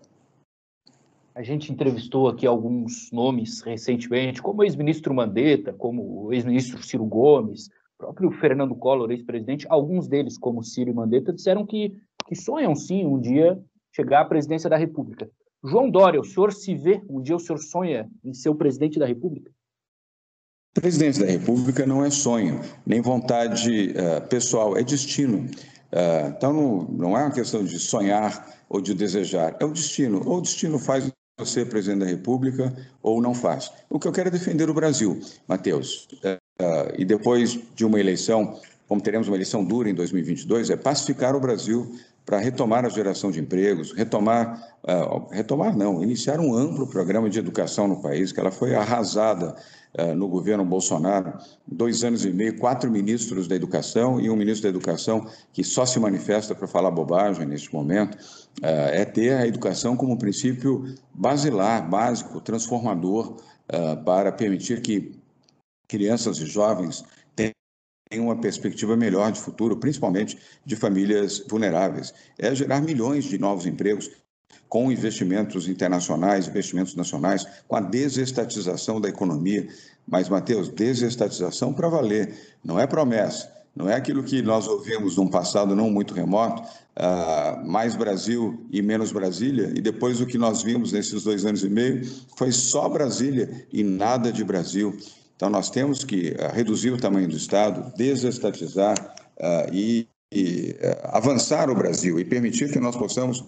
A 1.38 1.43
gente 1.43 1.71
entrevistou 1.71 2.28
aqui 2.28 2.47
alguns 2.47 3.12
nomes 3.12 3.62
recentemente, 3.62 4.41
como 4.41 4.62
o 4.62 4.63
ex-ministro 4.63 5.13
Mandetta, 5.13 5.71
como 5.71 6.23
o 6.23 6.34
ex-ministro 6.34 6.82
Ciro 6.82 7.06
Gomes, 7.06 7.69
próprio 7.95 8.32
Fernando 8.32 8.73
Collor, 8.73 9.12
ex-presidente, 9.12 9.67
alguns 9.69 10.08
deles, 10.08 10.36
como 10.36 10.63
Ciro 10.63 10.89
e 10.89 10.93
Mandetta, 10.95 11.32
disseram 11.32 11.63
que, 11.63 11.95
que 12.26 12.34
sonham 12.34 12.73
sim 12.73 13.06
um 13.06 13.19
dia 13.19 13.63
chegar 13.95 14.21
à 14.21 14.26
presidência 14.26 14.67
da 14.67 14.78
República. 14.78 15.30
João 15.63 15.91
Dória, 15.91 16.19
o 16.19 16.23
senhor 16.23 16.52
se 16.52 16.73
vê, 16.73 17.04
um 17.08 17.21
dia 17.21 17.36
o 17.36 17.39
senhor 17.39 17.60
sonha 17.60 18.10
em 18.26 18.34
ser 18.34 18.50
o 18.50 18.56
presidente 18.56 18.97
da 18.97 19.06
República? 19.06 19.52
Presidente 20.73 21.19
da 21.19 21.28
República 21.28 21.86
não 21.86 22.04
é 22.04 22.10
sonho, 22.10 22.62
nem 22.84 23.00
vontade 23.00 23.91
uh, 23.91 24.28
pessoal, 24.28 24.76
é 24.76 24.82
destino. 24.82 25.45
Uh, 25.91 26.30
então, 26.36 26.52
não, 26.52 26.82
não 26.86 27.15
é 27.15 27.26
uma 27.26 27.32
questão 27.32 27.63
de 27.63 27.78
sonhar 27.78 28.58
ou 28.67 28.82
de 28.82 28.95
desejar, 28.95 29.56
é 29.60 29.65
o 29.65 29.71
destino. 29.71 30.28
Ou 30.28 30.39
o 30.39 30.41
destino 30.41 30.80
faz 30.80 31.12
ser 31.45 31.67
presidente 31.67 32.00
da 32.00 32.06
República 32.06 32.73
ou 33.02 33.21
não 33.21 33.34
faz. 33.34 33.71
O 33.89 34.00
que 34.00 34.08
eu 34.08 34.12
quero 34.12 34.30
é 34.30 34.32
defender 34.32 34.69
o 34.69 34.73
Brasil, 34.73 35.19
Matheus. 35.47 36.08
Uh, 36.23 36.93
e 36.97 37.06
depois 37.06 37.60
de 37.76 37.86
uma 37.86 38.00
eleição, 38.00 38.60
como 38.88 39.00
teremos 39.02 39.28
uma 39.28 39.38
eleição 39.38 39.63
dura 39.63 39.88
em 39.88 39.93
2022, 39.93 40.71
é 40.71 40.76
pacificar 40.76 41.36
o 41.36 41.39
Brasil 41.39 41.95
para 42.26 42.39
retomar 42.39 42.86
a 42.86 42.89
geração 42.89 43.30
de 43.30 43.39
empregos, 43.39 43.93
retomar, 43.93 44.78
uh, 44.84 45.32
retomar 45.32 45.78
não, 45.78 46.02
iniciar 46.02 46.39
um 46.39 46.56
amplo 46.56 46.88
programa 46.88 47.30
de 47.30 47.38
educação 47.38 47.88
no 47.88 48.02
país, 48.02 48.32
que 48.32 48.39
ela 48.39 48.52
foi 48.52 48.73
arrasada 48.73 49.56
no 50.15 50.27
governo 50.27 50.63
Bolsonaro, 50.63 51.33
dois 51.65 52.03
anos 52.03 52.23
e 52.25 52.31
meio, 52.31 52.57
quatro 52.57 52.91
ministros 52.91 53.47
da 53.47 53.55
educação 53.55 54.19
e 54.21 54.29
um 54.29 54.36
ministro 54.36 54.63
da 54.63 54.69
educação 54.69 55.27
que 55.51 55.63
só 55.63 55.86
se 55.86 55.99
manifesta 55.99 56.53
para 56.53 56.67
falar 56.67 56.91
bobagem 56.91 57.45
neste 57.45 57.73
momento, 57.73 58.15
uh, 58.15 58.91
é 58.91 59.05
ter 59.05 59.33
a 59.33 59.47
educação 59.47 59.97
como 59.97 60.13
um 60.13 60.17
princípio 60.17 60.86
basilar, 61.13 61.89
básico, 61.89 62.39
transformador, 62.41 63.38
para 64.05 64.31
permitir 64.31 64.81
que 64.81 65.19
crianças 65.88 66.38
e 66.38 66.45
jovens 66.45 67.03
tem 68.10 68.21
uma 68.21 68.39
perspectiva 68.39 68.95
melhor 68.95 69.31
de 69.31 69.39
futuro, 69.39 69.77
principalmente 69.77 70.38
de 70.65 70.75
famílias 70.75 71.43
vulneráveis. 71.49 72.13
É 72.38 72.53
gerar 72.55 72.81
milhões 72.81 73.25
de 73.25 73.38
novos 73.38 73.65
empregos 73.65 74.10
com 74.69 74.91
investimentos 74.91 75.67
internacionais, 75.67 76.47
investimentos 76.47 76.95
nacionais, 76.95 77.45
com 77.67 77.75
a 77.75 77.82
desestatização 77.82 78.99
da 78.99 79.10
economia. 79.10 79.67
Mas, 80.08 80.30
Matheus, 80.30 80.69
desestatização 80.69 81.73
para 81.73 81.89
valer, 81.89 82.34
não 82.63 82.80
é 82.80 82.88
promessa, 82.88 83.51
não 83.75 83.89
é 83.89 83.95
aquilo 83.95 84.23
que 84.23 84.41
nós 84.41 84.67
ouvimos 84.67 85.17
num 85.17 85.27
passado 85.27 85.75
não 85.75 85.89
muito 85.89 86.13
remoto, 86.13 86.63
uh, 86.63 87.67
mais 87.67 87.95
Brasil 87.95 88.65
e 88.71 88.82
menos 88.82 89.12
Brasília, 89.12 89.71
e 89.75 89.82
depois 89.82 90.19
o 90.19 90.25
que 90.25 90.38
nós 90.38 90.63
vimos 90.63 90.91
nesses 90.91 91.23
dois 91.23 91.45
anos 91.45 91.63
e 91.63 91.69
meio 91.69 92.03
foi 92.36 92.51
só 92.51 92.89
Brasília 92.89 93.67
e 93.71 93.84
nada 93.84 94.32
de 94.32 94.43
Brasil. 94.43 94.97
Então, 95.36 95.49
nós 95.49 95.69
temos 95.69 96.03
que 96.03 96.32
uh, 96.32 96.53
reduzir 96.53 96.91
o 96.91 96.97
tamanho 96.97 97.27
do 97.27 97.38
Estado, 97.38 97.93
desestatizar 97.95 98.97
uh, 99.38 99.71
e, 99.71 100.08
e 100.31 100.75
uh, 100.81 101.15
avançar 101.15 101.69
o 101.69 101.75
Brasil 101.75 102.19
e 102.19 102.25
permitir 102.25 102.69
que 102.71 102.79
nós 102.79 102.97
possamos 102.97 103.45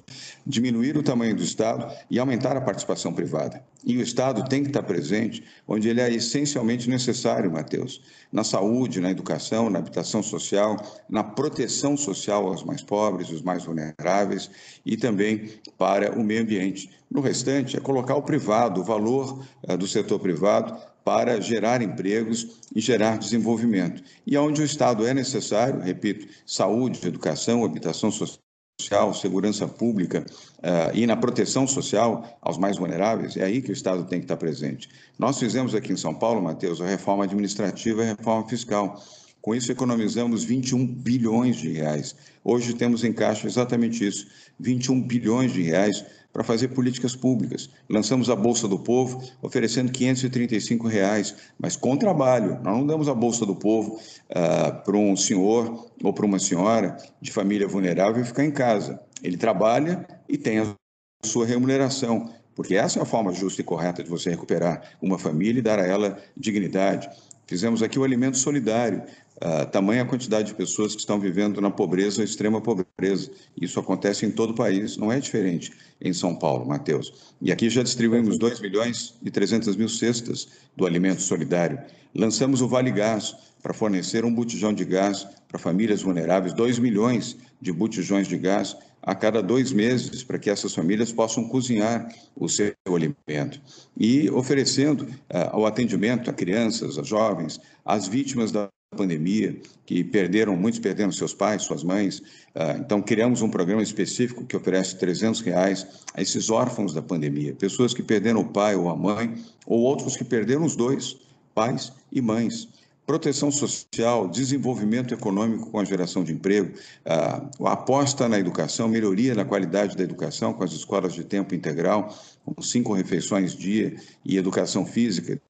diminuir 0.47 0.95
o 0.95 1.03
tamanho 1.03 1.35
do 1.35 1.43
Estado 1.43 1.93
e 2.09 2.17
aumentar 2.17 2.55
a 2.55 2.61
participação 2.61 3.13
privada. 3.13 3.61
E 3.83 3.97
o 3.97 4.01
Estado 4.01 4.47
tem 4.47 4.63
que 4.63 4.69
estar 4.69 4.83
presente 4.83 5.43
onde 5.67 5.89
ele 5.89 5.99
é 5.99 6.09
essencialmente 6.13 6.89
necessário, 6.89 7.51
Matheus, 7.51 8.01
na 8.31 8.45
saúde, 8.45 9.01
na 9.01 9.11
educação, 9.11 9.69
na 9.69 9.79
habitação 9.79 10.23
social, 10.23 10.77
na 11.09 11.23
proteção 11.23 11.97
social 11.97 12.47
aos 12.47 12.63
mais 12.63 12.81
pobres, 12.81 13.29
os 13.29 13.41
mais 13.41 13.65
vulneráveis 13.65 14.49
e 14.85 14.95
também 14.95 15.49
para 15.77 16.17
o 16.17 16.23
meio 16.23 16.43
ambiente. 16.43 16.89
No 17.11 17.19
restante, 17.21 17.75
é 17.75 17.79
colocar 17.79 18.15
o 18.15 18.21
privado, 18.21 18.81
o 18.81 18.83
valor 18.83 19.43
do 19.77 19.87
setor 19.87 20.19
privado 20.19 20.77
para 21.03 21.39
gerar 21.41 21.81
empregos 21.81 22.59
e 22.75 22.81
gerar 22.81 23.17
desenvolvimento. 23.17 24.03
E 24.25 24.37
onde 24.37 24.61
o 24.61 24.65
Estado 24.65 25.05
é 25.07 25.13
necessário, 25.13 25.79
repito, 25.79 26.27
saúde, 26.45 26.99
educação, 27.05 27.63
habitação 27.63 28.11
social, 28.11 29.13
segurança 29.13 29.67
pública 29.67 30.25
uh, 30.59 30.95
e 30.95 31.05
na 31.05 31.17
proteção 31.17 31.67
social 31.67 32.37
aos 32.41 32.57
mais 32.57 32.77
vulneráveis, 32.77 33.35
é 33.35 33.43
aí 33.43 33.61
que 33.61 33.71
o 33.71 33.73
Estado 33.73 34.05
tem 34.05 34.19
que 34.19 34.25
estar 34.25 34.37
presente. 34.37 34.89
Nós 35.17 35.37
fizemos 35.39 35.75
aqui 35.75 35.91
em 35.91 35.97
São 35.97 36.13
Paulo, 36.13 36.41
Matheus, 36.41 36.81
a 36.81 36.87
reforma 36.87 37.23
administrativa 37.23 38.01
e 38.01 38.05
a 38.05 38.15
reforma 38.15 38.47
fiscal, 38.47 39.01
Com 39.41 39.55
isso, 39.55 39.71
economizamos 39.71 40.43
21 40.43 40.85
bilhões 40.85 41.55
de 41.55 41.71
reais. 41.71 42.13
Hoje 42.43 42.73
temos 42.73 43.05
em 43.05 43.13
caixa 43.13 43.47
exatamente 43.47 44.05
isso, 44.05 44.27
21 44.59 45.01
bilhões 45.01 45.53
de 45.53 45.61
reais 45.61 46.03
para 46.31 46.43
fazer 46.43 46.69
políticas 46.69 47.15
públicas. 47.15 47.69
Lançamos 47.89 48.29
a 48.29 48.35
Bolsa 48.35 48.67
do 48.67 48.77
Povo, 48.77 49.23
oferecendo 49.41 49.91
535 49.91 50.87
reais, 50.87 51.35
mas 51.59 51.75
com 51.75 51.97
trabalho. 51.97 52.59
Nós 52.63 52.77
não 52.77 52.85
damos 52.85 53.09
a 53.09 53.13
Bolsa 53.13 53.45
do 53.45 53.55
Povo 53.55 53.95
uh, 54.29 54.83
para 54.83 54.97
um 54.97 55.15
senhor 55.15 55.87
ou 56.03 56.13
para 56.13 56.25
uma 56.25 56.39
senhora 56.39 56.97
de 57.21 57.31
família 57.31 57.67
vulnerável 57.67 58.23
ficar 58.23 58.45
em 58.45 58.51
casa. 58.51 58.99
Ele 59.23 59.37
trabalha 59.37 60.05
e 60.27 60.37
tem 60.37 60.59
a 60.59 60.75
sua 61.23 61.45
remuneração, 61.45 62.31
porque 62.55 62.75
essa 62.75 62.99
é 62.99 63.01
a 63.01 63.05
forma 63.05 63.33
justa 63.33 63.61
e 63.61 63.63
correta 63.63 64.03
de 64.03 64.09
você 64.09 64.29
recuperar 64.29 64.81
uma 65.01 65.17
família 65.17 65.59
e 65.59 65.63
dar 65.63 65.79
a 65.79 65.85
ela 65.85 66.17
dignidade. 66.37 67.09
Fizemos 67.49 67.81
aqui 67.81 67.97
o 67.97 68.03
alimento 68.03 68.37
solidário, 68.37 69.01
a 69.41 69.65
tamanha 69.65 70.05
quantidade 70.05 70.49
de 70.49 70.53
pessoas 70.53 70.93
que 70.93 70.99
estão 70.99 71.19
vivendo 71.19 71.61
na 71.61 71.71
pobreza, 71.71 72.23
extrema 72.23 72.59
pobreza. 72.59 73.31
Isso 73.59 73.79
acontece 73.79 74.25
em 74.25 74.31
todo 74.31 74.51
o 74.51 74.55
país, 74.55 74.97
não 74.97 75.11
é 75.11 75.19
diferente 75.19 75.71
em 76.01 76.13
São 76.13 76.35
Paulo, 76.35 76.65
Matheus. 76.65 77.13
E 77.41 77.51
aqui 77.51 77.69
já 77.69 77.81
distribuímos 77.81 78.37
2 78.37 78.59
milhões 78.59 79.15
e 79.23 79.31
300 79.31 79.75
mil 79.75 79.89
cestas 79.89 80.47
do 80.75 80.85
alimento 80.85 81.21
solidário. 81.21 81.79
Lançamos 82.13 82.61
o 82.61 82.67
Vale 82.67 82.91
Gás 82.91 83.35
para 83.61 83.73
fornecer 83.73 84.25
um 84.25 84.33
botijão 84.33 84.73
de 84.73 84.85
gás 84.85 85.27
para 85.47 85.59
famílias 85.59 86.01
vulneráveis, 86.01 86.53
2 86.53 86.79
milhões 86.79 87.35
de 87.61 87.71
botijões 87.71 88.27
de 88.27 88.37
gás 88.37 88.75
a 89.01 89.15
cada 89.15 89.41
dois 89.41 89.71
meses 89.71 90.23
para 90.23 90.37
que 90.37 90.49
essas 90.49 90.73
famílias 90.73 91.11
possam 91.11 91.47
cozinhar 91.47 92.13
o 92.35 92.47
seu 92.47 92.73
alimento 92.87 93.61
e 93.97 94.29
oferecendo 94.29 95.01
uh, 95.03 95.57
o 95.57 95.65
atendimento 95.65 96.29
a 96.29 96.33
crianças, 96.33 96.97
a 96.97 97.03
jovens, 97.03 97.59
às 97.85 98.07
vítimas 98.07 98.51
da 98.51 98.69
pandemia, 98.99 99.55
que 99.85 100.03
perderam, 100.03 100.55
muitos 100.55 100.79
perderam 100.79 101.11
seus 101.11 101.33
pais, 101.33 101.63
suas 101.63 101.83
mães. 101.83 102.19
Uh, 102.19 102.79
então, 102.79 103.01
criamos 103.01 103.41
um 103.41 103.49
programa 103.49 103.83
específico 103.83 104.45
que 104.45 104.57
oferece 104.57 104.97
300 104.97 105.41
reais 105.41 105.87
a 106.13 106.21
esses 106.21 106.49
órfãos 106.49 106.93
da 106.93 107.01
pandemia, 107.01 107.53
pessoas 107.53 107.93
que 107.93 108.03
perderam 108.03 108.41
o 108.41 108.49
pai 108.49 108.75
ou 108.75 108.89
a 108.89 108.95
mãe, 108.95 109.35
ou 109.65 109.79
outros 109.81 110.17
que 110.17 110.23
perderam 110.23 110.65
os 110.65 110.75
dois, 110.75 111.17
pais 111.53 111.93
e 112.11 112.21
mães. 112.21 112.67
Proteção 113.05 113.49
social, 113.49 114.27
desenvolvimento 114.27 115.15
econômico 115.15 115.71
com 115.71 115.79
a 115.79 115.85
geração 115.85 116.23
de 116.23 116.31
emprego, 116.31 116.77
a 117.03 117.71
aposta 117.71 118.29
na 118.29 118.37
educação, 118.37 118.87
melhoria 118.87 119.33
na 119.33 119.43
qualidade 119.43 119.97
da 119.97 120.03
educação 120.03 120.53
com 120.53 120.63
as 120.63 120.73
escolas 120.73 121.13
de 121.13 121.23
tempo 121.23 121.55
integral, 121.55 122.15
com 122.45 122.61
cinco 122.61 122.93
refeições 122.93 123.55
dia 123.55 123.95
e 124.23 124.37
educação 124.37 124.85
física, 124.85 125.41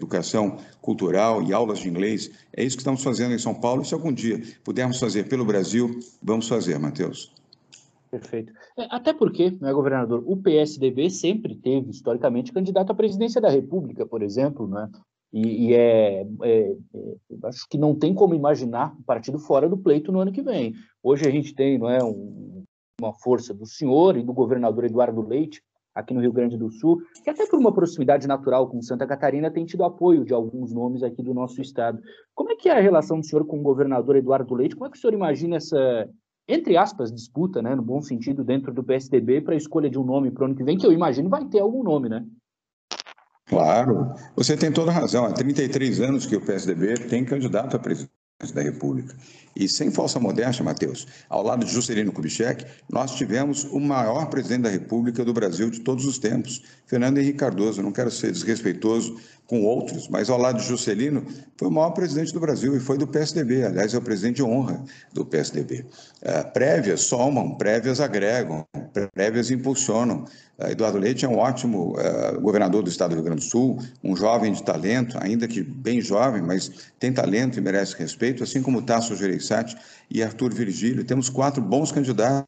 educação 0.00 0.56
cultural 0.80 1.42
e 1.42 1.52
aulas 1.52 1.78
de 1.80 1.88
inglês. 1.88 2.30
É 2.56 2.64
isso 2.64 2.76
que 2.76 2.80
estamos 2.80 3.02
fazendo 3.02 3.34
em 3.34 3.38
São 3.38 3.54
Paulo. 3.54 3.82
E 3.82 3.84
se 3.84 3.94
algum 3.94 4.12
dia 4.12 4.40
pudermos 4.64 4.98
fazer 4.98 5.28
pelo 5.28 5.44
Brasil, 5.44 6.00
vamos 6.22 6.48
fazer, 6.48 6.78
Matheus. 6.78 7.32
Perfeito. 8.10 8.52
É, 8.76 8.86
até 8.90 9.12
porque, 9.12 9.56
né, 9.60 9.72
governador, 9.72 10.24
o 10.26 10.36
PSDB 10.36 11.10
sempre 11.10 11.54
teve, 11.54 11.90
historicamente, 11.90 12.52
candidato 12.52 12.90
à 12.90 12.94
presidência 12.94 13.40
da 13.40 13.48
República, 13.48 14.04
por 14.04 14.22
exemplo, 14.22 14.66
né? 14.66 14.90
E, 15.32 15.68
e 15.68 15.74
é, 15.74 16.26
é, 16.42 16.72
é, 16.92 17.16
acho 17.44 17.68
que 17.68 17.78
não 17.78 17.94
tem 17.94 18.12
como 18.12 18.34
imaginar 18.34 18.92
o 18.98 19.04
partido 19.04 19.38
fora 19.38 19.68
do 19.68 19.78
pleito 19.78 20.10
no 20.10 20.18
ano 20.18 20.32
que 20.32 20.42
vem. 20.42 20.74
Hoje 21.00 21.24
a 21.28 21.30
gente 21.30 21.54
tem 21.54 21.78
não 21.78 21.88
é, 21.88 22.02
um, 22.02 22.64
uma 23.00 23.14
força 23.14 23.54
do 23.54 23.64
senhor 23.64 24.16
e 24.16 24.24
do 24.24 24.32
governador 24.32 24.84
Eduardo 24.84 25.20
Leite, 25.22 25.62
aqui 25.94 26.14
no 26.14 26.20
Rio 26.20 26.32
Grande 26.32 26.56
do 26.56 26.70
Sul, 26.70 27.00
que 27.22 27.30
até 27.30 27.46
por 27.46 27.58
uma 27.58 27.72
proximidade 27.72 28.26
natural 28.26 28.68
com 28.68 28.80
Santa 28.80 29.06
Catarina 29.06 29.50
tem 29.50 29.64
tido 29.64 29.84
apoio 29.84 30.24
de 30.24 30.32
alguns 30.32 30.72
nomes 30.72 31.02
aqui 31.02 31.22
do 31.22 31.34
nosso 31.34 31.60
estado. 31.60 32.00
Como 32.34 32.50
é 32.50 32.56
que 32.56 32.68
é 32.68 32.72
a 32.72 32.80
relação 32.80 33.20
do 33.20 33.26
senhor 33.26 33.44
com 33.46 33.58
o 33.58 33.62
governador 33.62 34.16
Eduardo 34.16 34.54
Leite? 34.54 34.74
Como 34.74 34.86
é 34.86 34.90
que 34.90 34.96
o 34.96 35.00
senhor 35.00 35.14
imagina 35.14 35.56
essa, 35.56 36.08
entre 36.48 36.76
aspas, 36.76 37.12
disputa, 37.12 37.60
né, 37.60 37.74
no 37.74 37.82
bom 37.82 38.00
sentido, 38.00 38.44
dentro 38.44 38.72
do 38.72 38.84
PSDB 38.84 39.40
para 39.40 39.54
a 39.54 39.56
escolha 39.56 39.90
de 39.90 39.98
um 39.98 40.04
nome 40.04 40.30
para 40.30 40.42
o 40.42 40.46
ano 40.46 40.56
que 40.56 40.64
vem, 40.64 40.78
que 40.78 40.86
eu 40.86 40.92
imagino 40.92 41.28
vai 41.28 41.44
ter 41.46 41.60
algum 41.60 41.82
nome, 41.82 42.08
né? 42.08 42.24
Claro, 43.46 44.12
você 44.36 44.56
tem 44.56 44.72
toda 44.72 44.92
razão. 44.92 45.24
Há 45.24 45.32
33 45.32 46.00
anos 46.00 46.24
que 46.24 46.36
o 46.36 46.40
PSDB 46.40 46.94
tem 47.08 47.24
candidato 47.24 47.76
a 47.76 47.80
presidente 47.80 48.19
da 48.50 48.62
República. 48.62 49.14
E 49.54 49.68
sem 49.68 49.90
falsa 49.90 50.18
modéstia, 50.18 50.64
Matheus, 50.64 51.06
ao 51.28 51.42
lado 51.42 51.66
de 51.66 51.72
Juscelino 51.72 52.12
Kubitschek, 52.12 52.64
nós 52.88 53.14
tivemos 53.16 53.64
o 53.64 53.78
maior 53.78 54.26
presidente 54.26 54.62
da 54.62 54.70
República 54.70 55.24
do 55.24 55.34
Brasil 55.34 55.68
de 55.68 55.80
todos 55.80 56.06
os 56.06 56.18
tempos, 56.18 56.62
Fernando 56.86 57.18
Henrique 57.18 57.38
Cardoso. 57.38 57.82
Não 57.82 57.92
quero 57.92 58.10
ser 58.10 58.32
desrespeitoso 58.32 59.20
com 59.50 59.64
outros, 59.64 60.06
mas 60.06 60.30
ao 60.30 60.38
lado 60.38 60.58
de 60.58 60.64
Juscelino, 60.64 61.26
foi 61.56 61.66
o 61.66 61.72
maior 61.72 61.90
presidente 61.90 62.32
do 62.32 62.38
Brasil 62.38 62.76
e 62.76 62.78
foi 62.78 62.96
do 62.96 63.04
PSDB. 63.04 63.64
Aliás, 63.64 63.92
é 63.92 63.98
o 63.98 64.00
presidente 64.00 64.36
de 64.36 64.44
honra 64.44 64.80
do 65.12 65.26
PSDB. 65.26 65.84
É, 66.22 66.44
prévias 66.44 67.00
somam, 67.00 67.56
prévias 67.56 68.00
agregam, 68.00 68.64
prévias 69.12 69.50
impulsionam. 69.50 70.24
É, 70.56 70.70
Eduardo 70.70 70.98
Leite 70.98 71.24
é 71.24 71.28
um 71.28 71.36
ótimo 71.36 71.96
é, 71.98 72.38
governador 72.38 72.84
do 72.84 72.88
estado 72.88 73.10
do 73.10 73.14
Rio 73.16 73.24
Grande 73.24 73.40
do 73.40 73.50
Sul, 73.50 73.82
um 74.04 74.14
jovem 74.14 74.52
de 74.52 74.62
talento, 74.62 75.18
ainda 75.20 75.48
que 75.48 75.64
bem 75.64 76.00
jovem, 76.00 76.40
mas 76.40 76.70
tem 77.00 77.12
talento 77.12 77.58
e 77.58 77.60
merece 77.60 77.96
respeito, 77.96 78.44
assim 78.44 78.62
como 78.62 78.80
Tasso 78.80 79.16
Gereissati 79.16 79.76
e 80.08 80.22
Arthur 80.22 80.54
Virgílio. 80.54 81.02
Temos 81.02 81.28
quatro 81.28 81.60
bons 81.60 81.90
candidatos. 81.90 82.46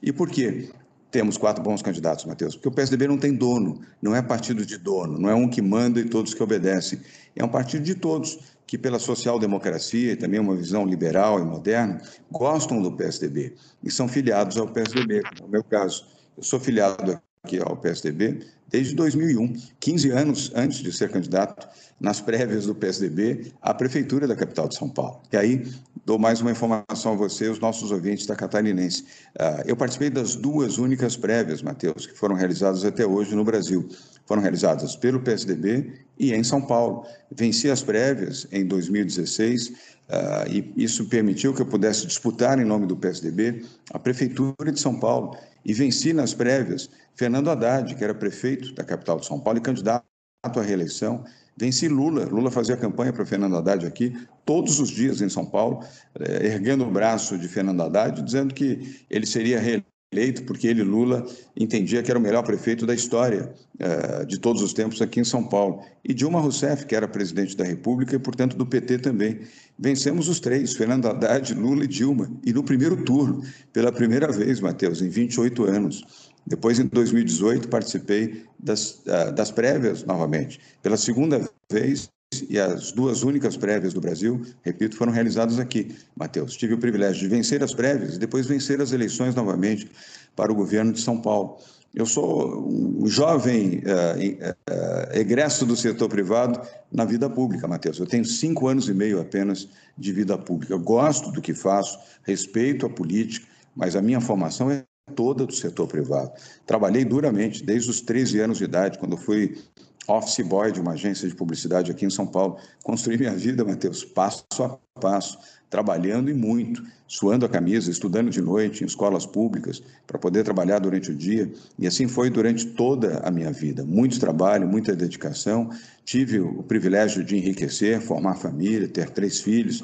E 0.00 0.12
por 0.12 0.30
quê? 0.30 0.70
Temos 1.10 1.36
quatro 1.36 1.62
bons 1.62 1.82
candidatos, 1.82 2.24
Matheus, 2.24 2.54
porque 2.54 2.68
o 2.68 2.72
PSDB 2.72 3.08
não 3.08 3.18
tem 3.18 3.34
dono, 3.34 3.80
não 4.00 4.14
é 4.14 4.22
partido 4.22 4.64
de 4.64 4.78
dono, 4.78 5.18
não 5.18 5.28
é 5.28 5.34
um 5.34 5.48
que 5.48 5.60
manda 5.60 5.98
e 5.98 6.04
todos 6.04 6.32
que 6.32 6.42
obedecem. 6.42 7.00
É 7.34 7.44
um 7.44 7.48
partido 7.48 7.82
de 7.82 7.94
todos 7.96 8.38
que, 8.66 8.78
pela 8.78 9.00
social-democracia 9.00 10.12
e 10.12 10.16
também 10.16 10.38
uma 10.38 10.54
visão 10.54 10.86
liberal 10.86 11.40
e 11.40 11.44
moderna, 11.44 12.00
gostam 12.30 12.80
do 12.80 12.92
PSDB 12.92 13.54
e 13.82 13.90
são 13.90 14.06
filiados 14.06 14.56
ao 14.56 14.68
PSDB, 14.68 15.22
como 15.22 15.42
é 15.42 15.44
o 15.46 15.50
meu 15.50 15.64
caso. 15.64 16.06
Eu 16.36 16.44
sou 16.44 16.60
filiado 16.60 17.20
aqui 17.42 17.58
ao 17.58 17.76
PSDB 17.76 18.46
desde 18.70 18.94
2001, 18.94 19.54
15 19.80 20.10
anos 20.10 20.52
antes 20.54 20.78
de 20.78 20.92
ser 20.92 21.10
candidato 21.10 21.68
nas 22.00 22.20
prévias 22.20 22.66
do 22.66 22.74
PSDB 22.74 23.52
à 23.60 23.74
Prefeitura 23.74 24.26
da 24.26 24.36
capital 24.36 24.68
de 24.68 24.76
São 24.76 24.88
Paulo. 24.88 25.20
E 25.32 25.36
aí 25.36 25.66
dou 26.06 26.18
mais 26.18 26.40
uma 26.40 26.50
informação 26.50 27.12
a 27.12 27.16
você, 27.16 27.48
os 27.48 27.58
nossos 27.58 27.90
ouvintes 27.90 28.26
da 28.26 28.34
Catarinense. 28.34 29.02
Uh, 29.38 29.62
eu 29.66 29.76
participei 29.76 30.08
das 30.08 30.34
duas 30.34 30.78
únicas 30.78 31.16
prévias, 31.16 31.62
Matheus, 31.62 32.06
que 32.06 32.16
foram 32.16 32.34
realizadas 32.34 32.84
até 32.84 33.06
hoje 33.06 33.34
no 33.34 33.44
Brasil. 33.44 33.86
Foram 34.24 34.40
realizadas 34.40 34.96
pelo 34.96 35.20
PSDB 35.20 35.92
e 36.18 36.32
em 36.32 36.42
São 36.42 36.62
Paulo. 36.62 37.04
Venci 37.30 37.68
as 37.68 37.82
prévias 37.82 38.46
em 38.50 38.64
2016 38.64 39.68
uh, 39.68 39.72
ah, 40.08 40.44
e 40.48 40.72
isso 40.76 41.04
permitiu 41.06 41.52
que 41.52 41.62
eu 41.62 41.66
pudesse 41.66 42.06
disputar 42.06 42.58
em 42.58 42.64
nome 42.64 42.86
do 42.86 42.96
PSDB 42.96 43.64
a 43.92 43.98
Prefeitura 43.98 44.72
de 44.72 44.80
São 44.80 44.98
Paulo 44.98 45.36
e 45.64 45.72
venci 45.72 46.12
nas 46.12 46.34
prévias 46.34 46.90
Fernando 47.14 47.50
Haddad, 47.50 47.94
que 47.94 48.02
era 48.02 48.14
prefeito 48.14 48.72
da 48.74 48.84
capital 48.84 49.18
de 49.18 49.26
São 49.26 49.38
Paulo 49.38 49.58
e 49.58 49.62
candidato 49.62 50.04
à 50.42 50.62
reeleição. 50.62 51.24
Venci 51.56 51.88
Lula. 51.88 52.24
Lula 52.24 52.50
fazia 52.50 52.76
campanha 52.76 53.12
para 53.12 53.26
Fernando 53.26 53.56
Haddad 53.56 53.86
aqui 53.86 54.16
todos 54.46 54.80
os 54.80 54.88
dias 54.88 55.20
em 55.20 55.28
São 55.28 55.44
Paulo, 55.44 55.84
eh, 56.18 56.46
erguendo 56.46 56.84
o 56.84 56.90
braço 56.90 57.36
de 57.38 57.46
Fernando 57.46 57.82
Haddad, 57.82 58.22
dizendo 58.22 58.54
que 58.54 59.04
ele 59.10 59.26
seria 59.26 59.60
reeleito 59.60 60.42
porque 60.44 60.66
ele, 60.66 60.82
Lula, 60.82 61.24
entendia 61.56 62.02
que 62.02 62.10
era 62.10 62.18
o 62.18 62.22
melhor 62.22 62.42
prefeito 62.42 62.84
da 62.84 62.94
história 62.94 63.52
eh, 63.78 64.24
de 64.24 64.38
todos 64.38 64.62
os 64.62 64.72
tempos 64.72 65.00
aqui 65.00 65.20
em 65.20 65.24
São 65.24 65.46
Paulo. 65.46 65.82
E 66.02 66.12
Dilma 66.12 66.40
Rousseff, 66.40 66.86
que 66.86 66.96
era 66.96 67.06
presidente 67.06 67.56
da 67.56 67.64
República 67.64 68.16
e, 68.16 68.18
portanto, 68.18 68.56
do 68.56 68.66
PT 68.66 68.98
também. 68.98 69.40
Vencemos 69.82 70.28
os 70.28 70.40
três, 70.40 70.76
Fernando 70.76 71.06
Haddad, 71.06 71.54
Lula 71.54 71.84
e 71.84 71.86
Dilma. 71.86 72.30
E 72.44 72.52
no 72.52 72.62
primeiro 72.62 73.02
turno, 73.02 73.42
pela 73.72 73.90
primeira 73.90 74.30
vez, 74.30 74.60
Matheus, 74.60 75.00
em 75.00 75.08
28 75.08 75.64
anos. 75.64 76.04
Depois, 76.46 76.78
em 76.78 76.86
2018, 76.86 77.66
participei 77.66 78.44
das, 78.58 79.00
ah, 79.08 79.30
das 79.30 79.50
prévias 79.50 80.04
novamente. 80.04 80.60
Pela 80.82 80.98
segunda 80.98 81.48
vez, 81.72 82.10
e 82.50 82.58
as 82.58 82.92
duas 82.92 83.22
únicas 83.22 83.56
prévias 83.56 83.94
do 83.94 84.02
Brasil, 84.02 84.42
repito, 84.62 84.96
foram 84.96 85.12
realizadas 85.12 85.58
aqui, 85.58 85.96
Matheus. 86.14 86.58
Tive 86.58 86.74
o 86.74 86.78
privilégio 86.78 87.22
de 87.22 87.28
vencer 87.28 87.62
as 87.62 87.72
prévias 87.72 88.16
e 88.16 88.18
depois 88.18 88.46
vencer 88.46 88.82
as 88.82 88.92
eleições 88.92 89.34
novamente 89.34 89.90
para 90.36 90.52
o 90.52 90.54
governo 90.54 90.92
de 90.92 91.00
São 91.00 91.18
Paulo. 91.18 91.56
Eu 91.92 92.06
sou 92.06 92.68
um 92.68 93.06
jovem 93.06 93.78
uh, 93.78 94.42
uh, 94.42 95.18
egresso 95.18 95.66
do 95.66 95.74
setor 95.74 96.08
privado 96.08 96.60
na 96.90 97.04
vida 97.04 97.28
pública, 97.28 97.66
Matheus. 97.66 97.98
Eu 97.98 98.06
tenho 98.06 98.24
cinco 98.24 98.68
anos 98.68 98.88
e 98.88 98.94
meio 98.94 99.20
apenas 99.20 99.68
de 99.98 100.12
vida 100.12 100.38
pública. 100.38 100.72
Eu 100.72 100.78
gosto 100.78 101.32
do 101.32 101.42
que 101.42 101.52
faço, 101.52 101.98
respeito 102.22 102.86
a 102.86 102.90
política, 102.90 103.46
mas 103.74 103.96
a 103.96 104.02
minha 104.02 104.20
formação 104.20 104.70
é 104.70 104.84
toda 105.16 105.44
do 105.44 105.52
setor 105.52 105.88
privado. 105.88 106.30
Trabalhei 106.64 107.04
duramente, 107.04 107.64
desde 107.64 107.90
os 107.90 108.00
13 108.00 108.38
anos 108.38 108.58
de 108.58 108.64
idade, 108.64 108.98
quando 108.98 109.16
fui 109.16 109.58
office 110.06 110.46
boy 110.46 110.72
de 110.72 110.80
uma 110.80 110.92
agência 110.92 111.28
de 111.28 111.34
publicidade 111.34 111.90
aqui 111.90 112.04
em 112.04 112.10
São 112.10 112.26
Paulo. 112.26 112.56
Construí 112.84 113.18
minha 113.18 113.34
vida, 113.34 113.64
Matheus, 113.64 114.04
passo 114.04 114.44
a 114.62 114.78
passo, 115.00 115.38
trabalhando 115.70 116.28
e 116.28 116.34
muito, 116.34 116.82
suando 117.06 117.46
a 117.46 117.48
camisa, 117.48 117.90
estudando 117.90 118.28
de 118.28 118.42
noite 118.42 118.82
em 118.82 118.86
escolas 118.86 119.24
públicas 119.24 119.80
para 120.06 120.18
poder 120.18 120.42
trabalhar 120.44 120.80
durante 120.80 121.10
o 121.12 121.14
dia. 121.14 121.50
E 121.78 121.86
assim 121.86 122.08
foi 122.08 122.28
durante 122.28 122.66
toda 122.66 123.20
a 123.20 123.30
minha 123.30 123.52
vida. 123.52 123.84
Muito 123.84 124.18
trabalho, 124.18 124.68
muita 124.68 124.94
dedicação. 124.94 125.70
Tive 126.04 126.40
o 126.40 126.62
privilégio 126.64 127.24
de 127.24 127.36
enriquecer, 127.36 128.00
formar 128.00 128.34
família, 128.34 128.88
ter 128.88 129.08
três 129.10 129.40
filhos 129.40 129.82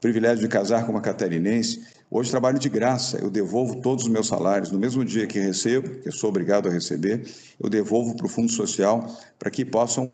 privilégio 0.00 0.40
de 0.40 0.48
casar 0.48 0.84
com 0.84 0.92
uma 0.92 1.00
catarinense. 1.00 1.82
Hoje 2.10 2.30
trabalho 2.30 2.58
de 2.58 2.68
graça, 2.68 3.18
eu 3.18 3.30
devolvo 3.30 3.80
todos 3.80 4.04
os 4.04 4.10
meus 4.10 4.28
salários. 4.28 4.70
No 4.70 4.78
mesmo 4.78 5.04
dia 5.04 5.26
que 5.26 5.38
recebo, 5.38 5.88
que 6.00 6.08
eu 6.08 6.12
sou 6.12 6.30
obrigado 6.30 6.68
a 6.68 6.72
receber, 6.72 7.26
eu 7.60 7.68
devolvo 7.68 8.16
para 8.16 8.26
o 8.26 8.28
Fundo 8.28 8.50
Social 8.50 9.06
para 9.38 9.50
que 9.50 9.64
possam 9.64 10.10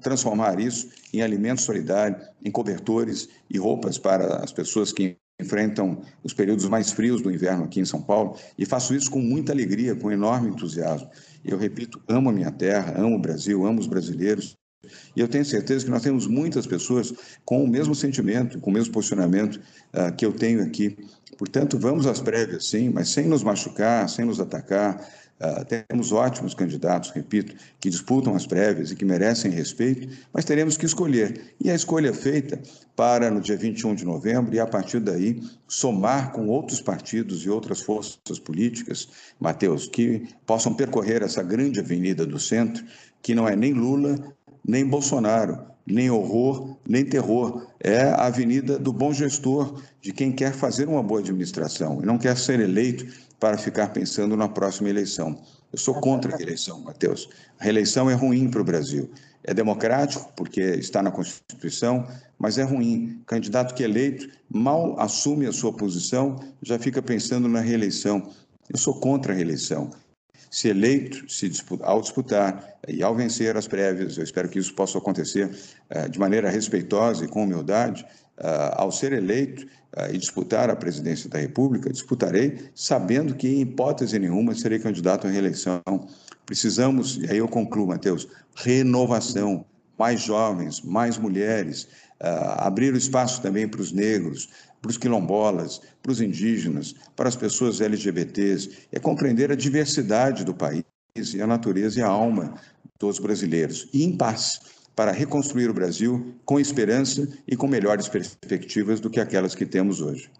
transformar 0.00 0.60
isso 0.60 0.88
em 1.12 1.22
alimentos 1.22 1.64
solidários, 1.64 2.26
em 2.44 2.50
cobertores 2.50 3.28
e 3.50 3.58
roupas 3.58 3.98
para 3.98 4.36
as 4.36 4.52
pessoas 4.52 4.92
que 4.92 5.16
enfrentam 5.38 6.00
os 6.24 6.32
períodos 6.32 6.66
mais 6.66 6.92
frios 6.92 7.20
do 7.20 7.30
inverno 7.30 7.64
aqui 7.64 7.80
em 7.80 7.84
São 7.84 8.00
Paulo 8.00 8.36
e 8.58 8.64
faço 8.64 8.94
isso 8.94 9.10
com 9.10 9.20
muita 9.20 9.52
alegria, 9.52 9.94
com 9.94 10.10
enorme 10.10 10.48
entusiasmo. 10.48 11.10
Eu 11.44 11.58
repito, 11.58 12.00
amo 12.08 12.30
a 12.30 12.32
minha 12.32 12.50
terra, 12.50 12.94
amo 12.96 13.16
o 13.16 13.20
Brasil, 13.20 13.66
amo 13.66 13.80
os 13.80 13.86
brasileiros. 13.86 14.56
E 15.14 15.20
eu 15.20 15.28
tenho 15.28 15.44
certeza 15.44 15.84
que 15.84 15.90
nós 15.90 16.02
temos 16.02 16.26
muitas 16.26 16.66
pessoas 16.66 17.12
com 17.44 17.62
o 17.62 17.68
mesmo 17.68 17.94
sentimento, 17.94 18.60
com 18.60 18.70
o 18.70 18.72
mesmo 18.72 18.92
posicionamento 18.92 19.56
uh, 19.56 20.14
que 20.16 20.24
eu 20.24 20.32
tenho 20.32 20.62
aqui. 20.62 20.96
Portanto, 21.36 21.78
vamos 21.78 22.06
às 22.06 22.20
prévias, 22.20 22.68
sim, 22.68 22.88
mas 22.88 23.10
sem 23.10 23.26
nos 23.26 23.42
machucar, 23.42 24.08
sem 24.08 24.24
nos 24.24 24.40
atacar, 24.40 25.06
Uh, 25.38 25.84
temos 25.88 26.12
ótimos 26.12 26.54
candidatos, 26.54 27.10
repito, 27.10 27.54
que 27.78 27.90
disputam 27.90 28.34
as 28.34 28.46
prévias 28.46 28.90
e 28.90 28.96
que 28.96 29.04
merecem 29.04 29.50
respeito, 29.50 30.08
mas 30.32 30.46
teremos 30.46 30.78
que 30.78 30.86
escolher. 30.86 31.54
E 31.60 31.70
a 31.70 31.74
escolha 31.74 32.08
é 32.08 32.12
feita 32.12 32.58
para, 32.96 33.30
no 33.30 33.40
dia 33.40 33.56
21 33.56 33.94
de 33.94 34.06
novembro, 34.06 34.54
e 34.54 34.60
a 34.60 34.66
partir 34.66 34.98
daí, 34.98 35.42
somar 35.68 36.32
com 36.32 36.48
outros 36.48 36.80
partidos 36.80 37.44
e 37.44 37.50
outras 37.50 37.82
forças 37.82 38.38
políticas, 38.38 39.08
Mateus, 39.38 39.86
que 39.86 40.26
possam 40.46 40.72
percorrer 40.72 41.22
essa 41.22 41.42
grande 41.42 41.80
avenida 41.80 42.24
do 42.24 42.38
centro, 42.38 42.82
que 43.20 43.34
não 43.34 43.46
é 43.46 43.54
nem 43.54 43.74
Lula, 43.74 44.16
nem 44.66 44.86
Bolsonaro, 44.86 45.66
nem 45.86 46.10
horror, 46.10 46.76
nem 46.88 47.04
terror. 47.04 47.66
É 47.78 48.04
a 48.04 48.26
avenida 48.26 48.78
do 48.78 48.92
bom 48.92 49.12
gestor, 49.12 49.82
de 50.00 50.12
quem 50.12 50.32
quer 50.32 50.52
fazer 50.52 50.88
uma 50.88 51.02
boa 51.02 51.20
administração 51.20 52.00
e 52.02 52.06
não 52.06 52.16
quer 52.16 52.36
ser 52.36 52.58
eleito 52.60 53.06
para 53.38 53.58
ficar 53.58 53.88
pensando 53.88 54.36
na 54.36 54.48
próxima 54.48 54.88
eleição. 54.88 55.38
Eu 55.72 55.78
sou 55.78 55.94
contra 56.00 56.34
a 56.34 56.36
reeleição, 56.36 56.80
Matheus. 56.80 57.28
A 57.58 57.64
reeleição 57.64 58.08
é 58.08 58.14
ruim 58.14 58.50
para 58.50 58.60
o 58.60 58.64
Brasil. 58.64 59.10
É 59.44 59.52
democrático, 59.52 60.32
porque 60.34 60.60
está 60.60 61.02
na 61.02 61.10
Constituição, 61.10 62.06
mas 62.38 62.58
é 62.58 62.62
ruim. 62.62 63.22
Candidato 63.26 63.74
que 63.74 63.82
é 63.82 63.86
eleito 63.86 64.28
mal 64.48 64.98
assume 64.98 65.46
a 65.46 65.52
sua 65.52 65.72
posição, 65.72 66.40
já 66.62 66.78
fica 66.78 67.02
pensando 67.02 67.48
na 67.48 67.60
reeleição. 67.60 68.32
Eu 68.68 68.78
sou 68.78 68.98
contra 69.00 69.32
a 69.32 69.36
reeleição. 69.36 69.90
Se 70.50 70.68
eleito, 70.68 71.30
se 71.30 71.48
disputar, 71.48 71.88
ao 71.88 72.00
disputar 72.00 72.78
e 72.88 73.02
ao 73.02 73.14
vencer 73.14 73.56
as 73.56 73.66
prévias, 73.66 74.16
eu 74.16 74.24
espero 74.24 74.48
que 74.48 74.58
isso 74.58 74.74
possa 74.74 74.98
acontecer 74.98 75.50
uh, 75.94 76.08
de 76.08 76.18
maneira 76.18 76.48
respeitosa 76.48 77.24
e 77.24 77.28
com 77.28 77.42
humildade, 77.42 78.06
ao 78.74 78.92
ser 78.92 79.12
eleito 79.12 79.64
uh, 79.96 80.12
e 80.12 80.18
disputar 80.18 80.68
a 80.68 80.76
presidência 80.76 81.28
da 81.28 81.38
República, 81.38 81.90
disputarei 81.90 82.70
sabendo 82.74 83.34
que, 83.34 83.48
em 83.48 83.60
hipótese 83.62 84.18
nenhuma, 84.18 84.54
serei 84.54 84.78
candidato 84.78 85.26
à 85.26 85.30
reeleição. 85.30 85.82
Precisamos, 86.44 87.16
e 87.16 87.30
aí 87.30 87.38
eu 87.38 87.48
concluo, 87.48 87.86
Matheus, 87.86 88.28
renovação, 88.54 89.64
mais 89.98 90.20
jovens, 90.20 90.82
mais 90.82 91.16
mulheres, 91.16 91.88
abrir 92.58 92.92
o 92.92 92.96
espaço 92.96 93.40
também 93.40 93.66
para 93.66 93.80
os 93.80 93.92
negros, 93.92 94.48
para 94.80 94.90
os 94.90 94.98
quilombolas, 94.98 95.80
para 96.02 96.12
os 96.12 96.20
indígenas, 96.20 96.94
para 97.16 97.28
as 97.28 97.36
pessoas 97.36 97.80
LGBTs, 97.80 98.70
é 98.92 99.00
compreender 99.00 99.50
a 99.50 99.56
diversidade 99.56 100.44
do 100.44 100.54
país 100.54 100.84
e 101.34 101.40
a 101.40 101.46
natureza 101.46 101.98
e 101.98 102.02
a 102.02 102.08
alma 102.08 102.54
dos 102.98 103.18
brasileiros, 103.18 103.88
e 103.92 104.04
em 104.04 104.16
paz, 104.16 104.60
para 104.96 105.12
reconstruir 105.12 105.68
o 105.68 105.74
Brasil 105.74 106.34
com 106.42 106.58
esperança 106.58 107.28
e 107.46 107.54
com 107.54 107.68
melhores 107.68 108.08
perspectivas 108.08 108.98
do 108.98 109.10
que 109.10 109.20
aquelas 109.20 109.54
que 109.54 109.66
temos 109.66 110.00
hoje. 110.00 110.30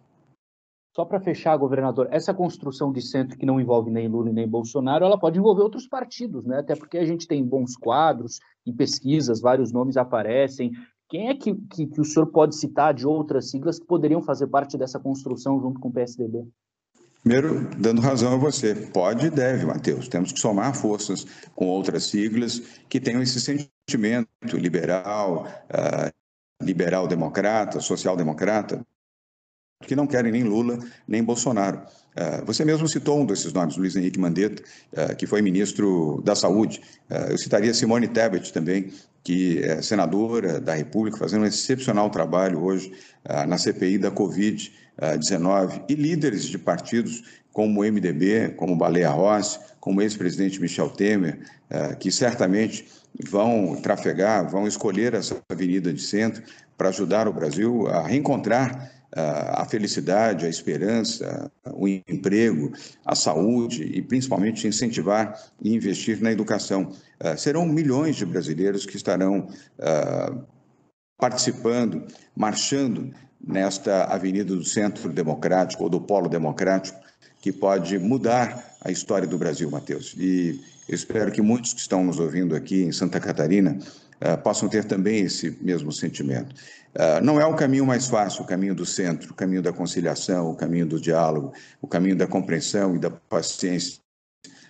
Só 0.97 1.05
para 1.05 1.21
fechar, 1.21 1.55
governador, 1.59 2.09
essa 2.11 2.33
construção 2.33 2.91
de 2.91 3.03
centro 3.03 3.37
que 3.37 3.45
não 3.45 3.61
envolve 3.61 3.91
nem 3.91 4.09
Lula 4.09 4.33
nem 4.33 4.49
Bolsonaro, 4.49 5.05
ela 5.05 5.19
pode 5.19 5.39
envolver 5.39 5.61
outros 5.61 5.87
partidos, 5.87 6.47
né? 6.47 6.61
Até 6.61 6.75
porque 6.75 6.97
a 6.97 7.05
gente 7.05 7.29
tem 7.29 7.45
bons 7.45 7.77
quadros 7.77 8.39
em 8.67 8.75
pesquisas, 8.75 9.43
vários 9.43 9.71
nomes 9.71 9.99
aparecem. 9.99 10.73
Quem 11.07 11.29
é 11.29 11.35
que, 11.35 11.55
que, 11.55 11.87
que 11.87 12.01
o 12.01 12.05
senhor 12.05 12.29
pode 12.29 12.57
citar 12.57 12.95
de 12.95 13.07
outras 13.07 13.51
siglas 13.51 13.79
que 13.79 13.87
poderiam 13.87 14.23
fazer 14.23 14.47
parte 14.47 14.79
dessa 14.79 14.99
construção 14.99 15.61
junto 15.61 15.79
com 15.79 15.89
o 15.89 15.93
PSDB? 15.93 16.49
Primeiro, 17.27 17.69
dando 17.77 18.01
razão 18.01 18.35
a 18.35 18.37
você, 18.37 18.73
pode 18.73 19.27
e 19.27 19.31
deve, 19.31 19.67
Matheus. 19.67 20.07
Temos 20.07 20.31
que 20.31 20.39
somar 20.39 20.73
forças 20.77 21.27
com 21.57 21.67
outras 21.67 22.05
siglas 22.05 22.63
que 22.89 23.01
tenham 23.01 23.21
esse 23.21 23.41
sentimento 23.41 24.29
liberal, 24.53 25.45
uh, 25.69 26.65
liberal-democrata, 26.65 27.81
social-democrata, 27.81 28.81
que 29.81 29.97
não 29.97 30.07
querem 30.07 30.31
nem 30.31 30.45
Lula 30.45 30.79
nem 31.09 31.21
Bolsonaro. 31.21 31.79
Uh, 31.79 32.47
você 32.47 32.65
mesmo 32.65 32.87
citou 32.87 33.21
um 33.21 33.27
desses 33.27 33.53
nomes, 33.53 33.77
Luiz 33.77 33.97
Henrique 33.97 34.21
Mandetta, 34.21 34.63
uh, 34.93 35.17
que 35.17 35.27
foi 35.27 35.43
ministro 35.43 36.23
da 36.25 36.37
Saúde. 36.37 36.81
eu 37.29 37.37
citaria 37.37 37.75
Simone 37.75 38.07
Tebet 38.07 38.53
também, 38.53 38.93
que 39.25 39.59
é 39.65 39.83
senadora 39.83 40.61
da 40.61 40.75
República, 40.75 41.19
fazendo 41.19 41.43
um 41.43 41.47
excepcional 41.47 42.09
trabalho 42.09 42.63
hoje 42.63 42.93
ah, 43.25 43.45
na 43.45 43.59
CPI 43.59 43.99
da 43.99 44.09
Covid-19, 45.01 45.85
e 45.89 45.95
líderes 45.95 46.45
de 46.45 46.59
partidos 46.59 47.23
como 47.53 47.81
o 47.81 47.85
MDB, 47.85 48.55
como 48.57 48.77
Baleia 48.77 49.11
Rossi, 49.11 49.59
como 49.81 50.01
o 50.01 50.03
ex-presidente 50.03 50.61
Michel 50.61 50.91
Temer, 50.91 51.41
ah, 51.71 51.95
que 51.95 52.11
certamente 52.11 52.87
vão 53.31 53.77
trafegar, 53.77 54.49
vão 54.51 54.67
escolher 54.67 55.15
essa 55.15 55.43
avenida 55.49 55.93
de 55.93 56.03
centro 56.03 56.43
para 56.77 56.91
ajudar 56.91 57.27
o 57.27 57.33
Brasil 57.33 57.87
a 57.89 58.07
reencontrar 58.07 58.93
a 59.17 59.65
felicidade, 59.65 60.45
a 60.45 60.49
esperança, 60.49 61.51
o 61.73 61.89
emprego, 61.89 62.73
a 63.05 63.15
saúde 63.15 63.83
e 63.83 64.03
principalmente 64.03 64.69
incentivar 64.69 65.41
e 65.63 65.75
investir 65.75 66.21
na 66.21 66.31
educação. 66.31 66.93
Ah, 67.19 67.37
serão 67.37 67.65
milhões 67.65 68.17
de 68.17 68.27
brasileiros 68.27 68.85
que 68.85 68.97
estarão 68.97 69.49
ah, 69.81 70.35
participando, 71.19 72.07
marchando 72.37 73.11
nesta 73.45 74.05
avenida 74.05 74.55
do 74.55 74.65
Centro 74.65 75.13
Democrático 75.13 75.85
ou 75.85 75.91
do 75.91 76.01
Polo 76.01 76.29
Democrático, 76.29 76.99
que 77.41 77.53
pode 77.53 77.99
mudar 77.99 78.77
a 78.83 78.91
história 78.91 79.27
do 79.27 79.39
Brasil, 79.39 79.71
Matheus. 79.71 80.15
E 80.19 80.61
espero 80.89 81.31
que 81.31 81.41
muitos 81.41 81.73
que 81.73 81.81
estão 81.81 82.05
nos 82.05 82.19
ouvindo 82.19 82.57
aqui 82.57 82.83
em 82.83 82.93
Santa 82.93 83.21
Catarina 83.21 83.79
uh, 84.21 84.43
possam 84.43 84.69
ter 84.69 84.85
também 84.85 85.21
esse 85.21 85.57
mesmo 85.61 85.93
sentimento. 85.93 86.55
Uh, 86.95 87.23
não 87.23 87.41
é 87.41 87.47
o 87.47 87.55
caminho 87.55 87.85
mais 87.85 88.09
fácil, 88.09 88.43
o 88.43 88.47
caminho 88.47 88.75
do 88.75 88.87
centro, 88.87 89.33
o 89.33 89.35
caminho 89.35 89.63
da 89.63 89.73
conciliação, 89.73 90.51
o 90.51 90.57
caminho 90.57 90.87
do 90.87 91.01
diálogo, 91.01 91.53
o 91.81 91.87
caminho 91.87 92.17
da 92.17 92.27
compreensão 92.27 92.97
e 92.97 92.99
da 92.99 93.11
paciência, 93.11 94.01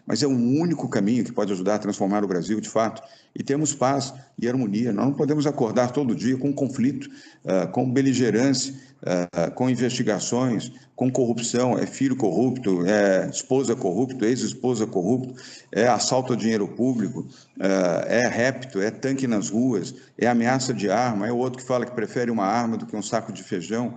mas 0.07 0.23
é 0.23 0.27
o 0.27 0.31
único 0.31 0.89
caminho 0.89 1.25
que 1.25 1.33
pode 1.33 1.53
ajudar 1.53 1.75
a 1.75 1.79
transformar 1.79 2.25
o 2.25 2.29
Brasil 2.29 2.61
de 2.61 2.69
fato 2.69 3.03
e 3.35 3.43
temos 3.43 3.75
paz 3.75 4.15
e 4.39 4.49
harmonia. 4.49 4.93
Nós 4.93 5.07
não 5.07 5.13
podemos 5.13 5.47
acordar 5.47 5.91
todo 5.91 6.15
dia 6.15 6.39
com 6.39 6.53
conflito, 6.53 7.11
uh, 7.45 7.69
com 7.73 7.91
beligerância, 7.91 8.73
uh, 9.03 9.51
com 9.53 9.69
investigações, 9.69 10.73
com 10.95 11.11
corrupção. 11.11 11.77
É 11.77 11.87
filho 11.87 12.17
corrupto, 12.17 12.87
é 12.87 13.29
esposa 13.29 13.75
corrupto, 13.75 14.25
ex-esposa 14.25 14.87
corrupto, 14.87 15.35
é 15.73 15.89
assalto 15.89 16.33
a 16.33 16.37
dinheiro 16.37 16.69
público, 16.69 17.21
uh, 17.59 18.07
é 18.07 18.29
repto, 18.29 18.81
é 18.81 18.91
tanque 18.91 19.27
nas 19.27 19.51
ruas, 19.51 19.95
é 20.17 20.29
ameaça 20.29 20.73
de 20.73 20.89
arma. 20.89 21.27
É 21.27 21.33
o 21.33 21.37
outro 21.37 21.59
que 21.59 21.67
fala 21.67 21.85
que 21.85 21.93
prefere 21.93 22.31
uma 22.31 22.47
arma 22.47 22.77
do 22.77 22.87
que 22.87 22.97
um 22.97 23.03
saco 23.03 23.33
de 23.33 23.43
feijão. 23.43 23.97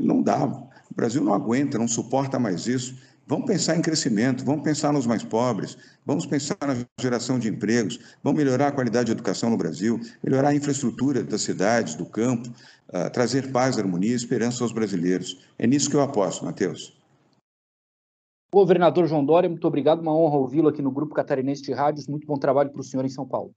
não 0.00 0.22
dá. 0.22 0.44
O 0.44 0.94
Brasil 0.94 1.22
não 1.22 1.32
aguenta, 1.32 1.78
não 1.78 1.88
suporta 1.88 2.38
mais 2.38 2.66
isso. 2.66 2.96
Vamos 3.32 3.46
pensar 3.46 3.78
em 3.78 3.80
crescimento, 3.80 4.44
vamos 4.44 4.62
pensar 4.62 4.92
nos 4.92 5.06
mais 5.06 5.24
pobres, 5.24 5.78
vamos 6.04 6.26
pensar 6.26 6.54
na 6.60 6.76
geração 7.00 7.38
de 7.38 7.48
empregos, 7.48 7.98
vamos 8.22 8.38
melhorar 8.38 8.68
a 8.68 8.72
qualidade 8.72 9.06
de 9.06 9.12
educação 9.12 9.48
no 9.48 9.56
Brasil, 9.56 9.98
melhorar 10.22 10.50
a 10.50 10.54
infraestrutura 10.54 11.24
das 11.24 11.40
cidades, 11.40 11.94
do 11.94 12.04
campo, 12.04 12.50
uh, 12.50 13.10
trazer 13.10 13.50
paz, 13.50 13.78
harmonia 13.78 14.12
e 14.12 14.16
esperança 14.16 14.62
aos 14.62 14.70
brasileiros. 14.70 15.48
É 15.58 15.66
nisso 15.66 15.88
que 15.88 15.96
eu 15.96 16.02
aposto, 16.02 16.44
Matheus. 16.44 16.94
Governador 18.52 19.06
João 19.06 19.24
Dória, 19.24 19.48
muito 19.48 19.66
obrigado, 19.66 20.02
uma 20.02 20.14
honra 20.14 20.36
ouvi-lo 20.36 20.68
aqui 20.68 20.82
no 20.82 20.90
Grupo 20.90 21.14
Catarinense 21.14 21.62
de 21.62 21.72
Rádios. 21.72 22.06
Muito 22.06 22.26
bom 22.26 22.36
trabalho 22.36 22.68
para 22.68 22.82
o 22.82 22.84
senhor 22.84 23.06
em 23.06 23.08
São 23.08 23.26
Paulo. 23.26 23.54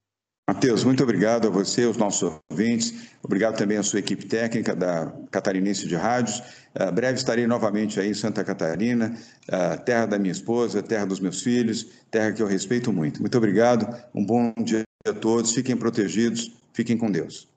Matheus, 0.48 0.84
muito 0.84 1.02
obrigado 1.02 1.48
a 1.48 1.50
você, 1.50 1.86
aos 1.86 1.98
nossos 1.98 2.40
ouvintes. 2.52 3.10
Obrigado 3.24 3.58
também 3.58 3.78
à 3.78 3.84
sua 3.84 3.98
equipe 3.98 4.28
técnica 4.28 4.76
da 4.76 5.12
Catarinense 5.32 5.88
de 5.88 5.96
Rádios. 5.96 6.40
Uh, 6.76 6.92
breve 6.94 7.18
estarei 7.18 7.48
novamente 7.48 8.00
aí 8.00 8.12
em 8.12 8.14
Santa 8.14 8.44
Catarina, 8.44 9.18
uh, 9.50 9.84
terra 9.84 10.06
da 10.06 10.20
minha 10.20 10.32
esposa, 10.32 10.84
terra 10.84 11.06
dos 11.06 11.20
meus 11.20 11.42
filhos, 11.42 11.88
terra 12.12 12.32
que 12.32 12.44
eu 12.44 12.48
respeito 12.48 12.94
muito. 12.94 13.22
Muito 13.22 13.36
obrigado, 13.36 13.88
um 14.14 14.24
bom 14.24 14.54
dia 14.64 14.84
a 15.08 15.14
todos, 15.14 15.52
fiquem 15.52 15.76
protegidos, 15.76 16.52
fiquem 16.74 16.96
com 16.96 17.10
Deus. 17.10 17.48